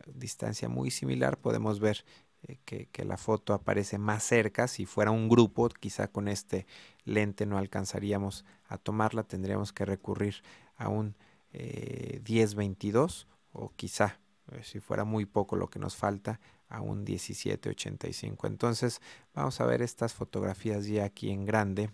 distancia 0.07 0.69
muy 0.69 0.91
similar. 0.91 1.37
Podemos 1.37 1.79
ver 1.79 2.05
eh, 2.43 2.57
que, 2.65 3.05
la 3.05 3.17
foto 3.17 3.53
aparece 3.53 3.97
más 3.97 4.23
cerca. 4.23 4.67
Si 4.67 4.85
fuera 4.85 5.11
un 5.11 5.29
grupo, 5.29 5.69
quizá 5.69 6.07
con 6.07 6.27
este 6.27 6.65
lente 7.05 7.45
no 7.45 7.57
alcanzaríamos 7.57 8.45
a 8.67 8.77
tomarla. 8.77 9.23
Tendríamos 9.23 9.73
que 9.73 9.85
recurrir 9.85 10.43
a 10.77 10.89
un 10.89 11.15
10-22 11.53 13.23
eh, 13.23 13.27
o 13.51 13.71
quizá, 13.75 14.19
si 14.63 14.79
fuera 14.79 15.03
muy 15.03 15.25
poco 15.25 15.55
lo 15.55 15.69
que 15.69 15.79
nos 15.79 15.95
falta, 15.95 16.39
a 16.69 16.81
un 16.81 17.03
1785. 17.03 18.47
Entonces 18.47 18.99
vamos 19.35 19.61
a 19.61 19.65
ver 19.65 19.83
estas 19.83 20.13
fotografías 20.13 20.87
ya 20.87 21.05
aquí 21.05 21.29
en 21.29 21.45
grande. 21.45 21.91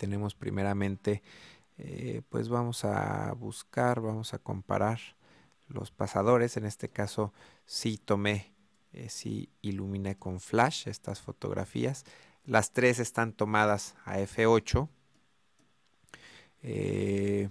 Tenemos 0.00 0.34
primeramente, 0.34 1.22
eh, 1.76 2.22
pues 2.30 2.48
vamos 2.48 2.86
a 2.86 3.34
buscar, 3.34 4.00
vamos 4.00 4.32
a 4.32 4.38
comparar 4.38 4.98
los 5.68 5.90
pasadores. 5.90 6.56
En 6.56 6.64
este 6.64 6.88
caso 6.88 7.34
sí 7.66 7.98
tomé, 7.98 8.50
eh, 8.94 9.10
sí 9.10 9.50
iluminé 9.60 10.16
con 10.16 10.40
flash 10.40 10.88
estas 10.88 11.20
fotografías. 11.20 12.06
Las 12.46 12.72
tres 12.72 12.98
están 12.98 13.34
tomadas 13.34 13.94
a 14.06 14.18
F8. 14.20 14.88
Eh, 16.62 17.50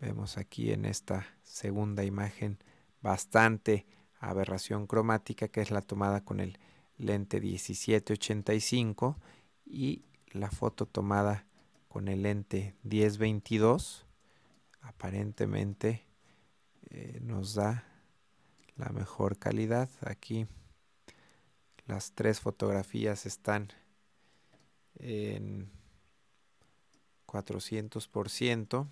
vemos 0.00 0.36
aquí 0.36 0.70
en 0.70 0.84
esta 0.84 1.26
segunda 1.44 2.04
imagen 2.04 2.58
bastante 3.00 3.86
aberración 4.20 4.86
cromática, 4.86 5.48
que 5.48 5.62
es 5.62 5.70
la 5.70 5.80
tomada 5.80 6.22
con 6.22 6.40
el 6.40 6.58
lente 6.98 7.40
1785 7.40 9.16
y 9.64 10.04
la 10.32 10.50
foto 10.50 10.86
tomada 10.86 11.46
con 11.88 12.08
el 12.08 12.22
lente 12.22 12.74
1022 12.82 14.06
aparentemente 14.82 16.04
eh, 16.90 17.18
nos 17.22 17.54
da 17.54 17.84
la 18.76 18.90
mejor 18.90 19.38
calidad. 19.38 19.90
Aquí 20.02 20.46
las 21.86 22.12
tres 22.12 22.40
fotografías 22.40 23.26
están 23.26 23.72
en 24.96 25.70
400% 27.26 28.86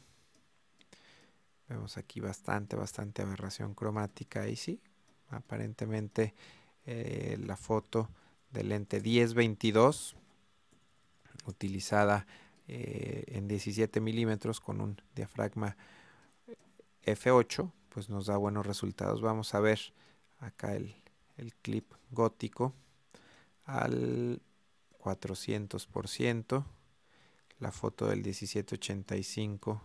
vemos 1.69 1.97
aquí 1.97 2.21
bastante 2.21 2.77
bastante 2.77 3.23
aberración 3.23 3.75
cromática 3.75 4.47
y 4.49 4.57
sí 4.57 4.81
aparentemente 5.31 6.35
eh, 6.85 7.37
la 7.41 7.57
foto 7.57 8.09
del 8.53 8.69
lente 8.69 9.01
1022 9.01 10.17
utilizada 11.45 12.27
eh, 12.69 13.25
en 13.29 13.49
17 13.49 14.01
milímetros 14.01 14.61
con 14.61 14.81
un 14.81 15.01
diafragma 15.15 15.77
F8 17.05 17.71
pues 17.89 18.09
nos 18.09 18.27
da 18.27 18.37
buenos 18.37 18.67
resultados. 18.67 19.23
Vamos 19.23 19.55
a 19.55 19.61
ver 19.61 19.81
acá 20.39 20.75
el, 20.75 20.95
el 21.37 21.55
clip 21.55 21.93
gótico 22.11 22.75
al 23.65 24.43
400% 24.99 26.65
la 27.59 27.73
foto 27.73 28.07
del 28.07 28.19
1785 28.19 29.83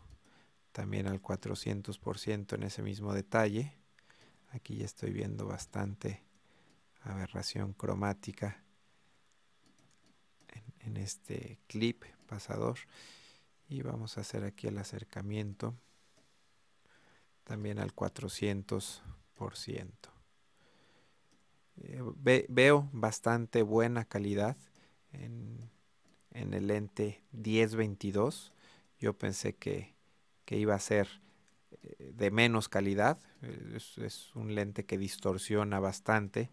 también 0.72 1.08
al 1.08 1.22
400% 1.22 2.56
en 2.56 2.64
ese 2.64 2.82
mismo 2.82 3.14
detalle. 3.14 3.74
Aquí 4.52 4.78
ya 4.78 4.86
estoy 4.86 5.12
viendo 5.12 5.46
bastante 5.46 6.24
aberración 7.02 7.74
cromática 7.74 8.64
en, 10.86 10.98
este 10.98 11.58
clip 11.67 12.04
pasador. 12.28 12.78
Y 13.70 13.82
vamos 13.82 14.17
a 14.17 14.22
hacer 14.22 14.44
aquí 14.44 14.67
el 14.67 14.78
acercamiento 14.78 15.76
también 17.44 17.80
al 17.80 17.96
400%. 17.96 20.12
Eh, 21.84 22.46
veo 22.50 22.89
bastante 22.91 23.63
buena 23.63 24.06
calidad 24.06 24.56
en, 25.13 25.70
el 26.32 26.67
lente 26.67 27.24
1022. 27.32 28.54
Yo 29.00 29.17
pensé 29.17 29.54
que, 29.54 29.94
que 30.46 30.58
iba 30.58 30.76
a 30.76 30.80
ser 30.80 31.22
eh, 31.82 32.12
de 32.13 32.32
menos 32.32 32.70
calidad. 32.70 33.17
Es, 33.76 34.36
un 34.36 34.56
lente 34.56 34.86
que 34.86 34.98
distorsiona 34.98 35.80
bastante 35.80 36.50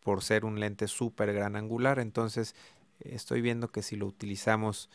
por 0.00 0.22
ser 0.22 0.44
un 0.44 0.60
lente 0.60 0.88
súper 0.88 1.32
gran 1.32 1.56
angular. 1.56 1.98
Entonces 1.98 2.54
estoy 3.00 3.40
viendo 3.40 3.70
que 3.70 3.82
si 3.82 3.96
lo 3.96 4.06
utilizamos 4.06 4.90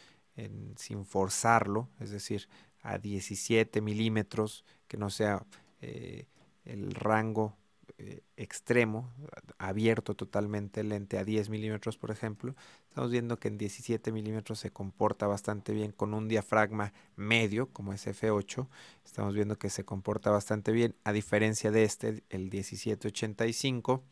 sin 0.78 1.06
forzarlo, 1.06 1.90
es 2.00 2.10
decir, 2.10 2.48
a 2.82 2.98
17 2.98 3.82
milímetros, 3.82 4.66
que 4.88 4.98
no 4.98 5.10
sea 5.10 5.46
eh, 5.82 6.28
el 6.66 6.94
rango 6.94 7.56
eh, 7.98 8.22
extremo, 8.36 9.12
abierto 9.58 10.16
totalmente 10.16 10.82
el 10.82 10.90
lente 10.90 11.18
a 11.18 11.24
10 11.24 11.50
milímetros, 11.50 11.98
por 11.98 12.12
ejemplo, 12.12 12.56
estamos 12.90 13.12
viendo 13.12 13.40
que 13.40 13.48
en 13.48 13.58
17 13.58 14.12
milímetros 14.12 14.60
se 14.60 14.72
comporta 14.72 15.28
bastante 15.28 15.74
bien 15.74 15.92
con 15.92 16.14
un 16.14 16.28
diafragma 16.28 16.94
medio, 17.16 17.70
como 17.72 17.94
es 17.94 18.06
F8. 18.06 18.68
Estamos 19.06 19.34
viendo 19.34 19.58
que 19.58 19.70
se 19.70 19.86
comporta 19.86 20.30
bastante 20.30 20.72
bien, 20.72 20.96
a 21.04 21.14
diferencia 21.14 21.72
de 21.72 21.84
este, 21.84 22.24
el 22.30 22.50
1785, 22.50 24.04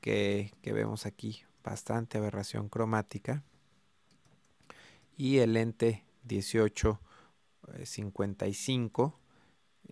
que, 0.00 0.52
que 0.62 0.72
vemos 0.72 1.06
aquí 1.06 1.42
bastante 1.62 2.18
aberración 2.18 2.68
cromática. 2.68 3.42
Y 5.16 5.38
el 5.38 5.54
lente 5.54 6.04
1855 6.28 9.20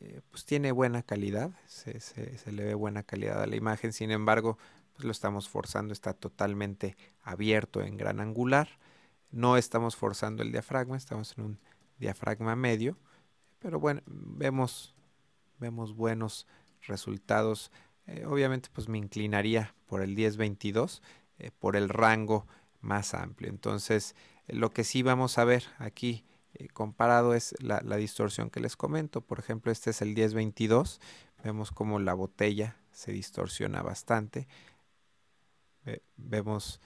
eh, 0.00 0.20
pues 0.31 0.44
tiene 0.44 0.70
buena 0.70 1.02
calidad, 1.02 1.50
se, 1.66 2.00
le 2.52 2.64
ve 2.64 2.74
buena 2.74 3.02
calidad 3.02 3.42
a 3.42 3.46
la 3.46 3.57
imagen, 3.57 3.92
sin 3.92 4.12
embargo, 4.12 4.57
pues 4.92 5.04
lo 5.04 5.11
estamos 5.11 5.48
forzando, 5.48 5.92
está 5.92 6.14
totalmente 6.14 6.96
abierto 7.22 7.83
en 7.83 7.96
gran 7.96 8.20
angular, 8.20 8.68
no 9.33 9.57
estamos 9.57 9.96
forzando 9.96 10.44
el 10.44 10.52
diafragma, 10.52 10.96
estamos 10.96 11.37
en 11.37 11.44
un 11.44 11.61
diafragma 11.98 12.54
medio, 12.54 12.96
pero 13.59 13.81
bueno, 13.81 14.02
vemos, 14.07 14.94
vemos 15.59 15.96
buenos 15.96 16.46
resultados, 16.83 17.72
eh, 18.07 18.24
obviamente 18.24 18.68
pues 18.72 18.88
me 18.88 18.98
inclinaría 18.98 19.74
por 19.87 20.00
el 20.00 20.14
1022, 20.14 21.02
eh, 21.38 21.51
por 21.59 21.77
el 21.77 21.88
rango 21.88 22.46
más 22.81 23.14
amplio, 23.14 23.51
entonces 23.51 24.14
lo 24.48 24.70
que 24.70 24.85
sí 24.85 25.03
vamos 25.03 25.38
a 25.38 25.44
ver 25.44 25.64
aquí, 25.79 26.24
eh, 26.55 26.68
comparado 26.68 27.35
es 27.35 27.55
la, 27.61 27.81
distorsión 27.96 28.51
que 28.51 28.61
les 28.61 28.77
comento. 28.77 29.20
Por 29.20 29.38
ejemplo, 29.38 29.70
este 29.70 29.90
es 29.90 30.01
el 30.01 30.14
1022. 30.14 31.01
Vemos 31.44 31.70
como 31.70 31.98
la 31.98 32.14
botella 32.14 32.77
se 32.92 33.12
distorsiona 33.12 33.83
bastante. 33.83 34.48
vemos 36.16 36.81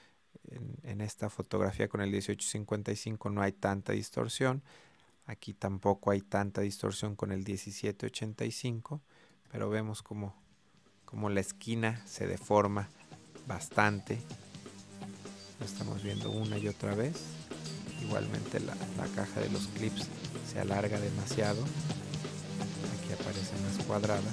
en, 0.83 1.01
esta 1.01 1.31
fotografía 1.31 1.88
con 1.88 2.01
el 2.01 2.11
1855 2.11 3.31
no 3.31 3.43
hay 3.43 3.53
tanta 3.53 3.93
distorsión. 3.93 4.62
Aquí 5.27 5.55
tampoco 5.55 6.11
hay 6.11 6.21
tanta 6.21 6.61
distorsión 6.61 7.15
con 7.17 7.33
el 7.33 7.38
1785. 7.38 9.01
Pero 9.51 9.71
vemos 9.71 10.03
como 10.03 10.35
la 11.31 11.41
esquina 11.41 12.05
se 12.07 12.27
deforma 12.27 12.88
bastante. 13.46 14.18
Lo 15.61 15.66
estamos 15.66 16.02
viendo 16.02 16.31
una 16.31 16.59
y 16.59 16.68
otra 16.68 16.94
vez. 16.94 17.16
Igualmente 18.02 18.61
la, 18.61 18.74
caja 19.14 19.40
de 19.40 19.50
los 19.50 19.68
clips 19.68 20.07
se 20.52 20.61
alarga 20.61 20.98
demasiado. 20.98 21.62
Aquí 21.62 23.12
aparece 23.12 23.52
más 23.62 23.85
cuadrada. 23.87 24.31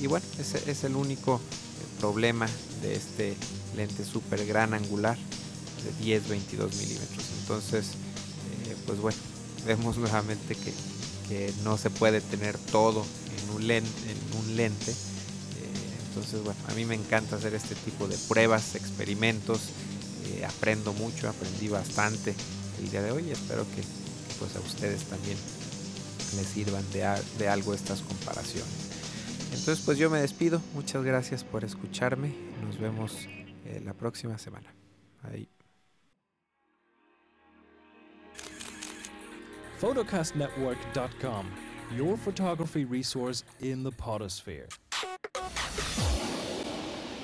Y 0.00 0.06
bueno, 0.06 0.26
ese 0.38 0.70
es 0.70 0.84
el 0.84 0.96
único 0.96 1.36
eh, 1.36 2.00
problema 2.00 2.48
de 2.80 2.94
este 2.94 3.36
lente 3.76 4.04
super 4.04 4.44
gran 4.46 4.74
angular 4.74 5.16
de 5.16 6.20
10-22 6.20 6.74
milímetros. 6.76 7.24
Entonces, 7.40 7.86
eh, 8.66 8.76
pues 8.86 8.98
bueno, 9.00 9.18
vemos 9.66 9.96
nuevamente 9.96 10.54
que, 10.54 10.72
no 11.64 11.78
se 11.78 11.88
puede 11.88 12.20
tener 12.20 12.58
todo 12.58 13.06
en 13.38 13.56
un 13.56 13.66
lente. 13.66 13.90
En 14.10 14.38
un 14.38 14.56
lente. 14.56 14.94
Eh, 16.12 16.18
entonces, 16.18 16.42
bueno, 16.44 16.60
a 16.68 16.74
mí 16.74 16.84
me 16.84 16.94
encanta 16.94 17.36
hacer 17.36 17.54
este 17.54 17.74
tipo 17.74 18.06
de 18.06 18.16
pruebas, 18.28 18.74
experimentos 18.74 19.70
aprendo 20.46 20.92
mucho, 20.94 21.28
aprendí 21.28 21.68
bastante 21.68 22.34
el 22.80 22.90
día 22.90 23.02
de 23.02 23.12
hoy 23.12 23.30
espero 23.30 23.64
que, 23.74 23.82
pues 24.38 24.56
a 24.56 24.60
ustedes 24.60 25.04
también 25.04 25.36
les 26.36 26.46
sirvan 26.46 26.84
de, 26.92 27.48
algo 27.48 27.74
estas 27.74 28.00
comparaciones. 28.00 28.90
Entonces 29.52 29.80
pues 29.84 29.98
yo 29.98 30.10
me 30.10 30.20
despido, 30.20 30.60
muchas 30.74 31.04
gracias 31.04 31.44
por 31.44 31.64
escucharme, 31.64 32.34
nos 32.64 32.78
vemos 32.78 33.26
eh, 33.64 33.80
la 33.84 33.94
próxima 33.94 34.38
semana. 34.38 34.74
Ahí. 35.22 35.48
photocastnetwork.com, 39.78 41.46
your 41.96 42.16
photography 42.16 42.84
resource 42.84 43.44
in 43.60 43.82
the 43.82 43.90
potosphere. 43.90 44.68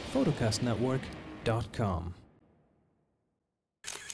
photocastnetwork.com 0.08 2.17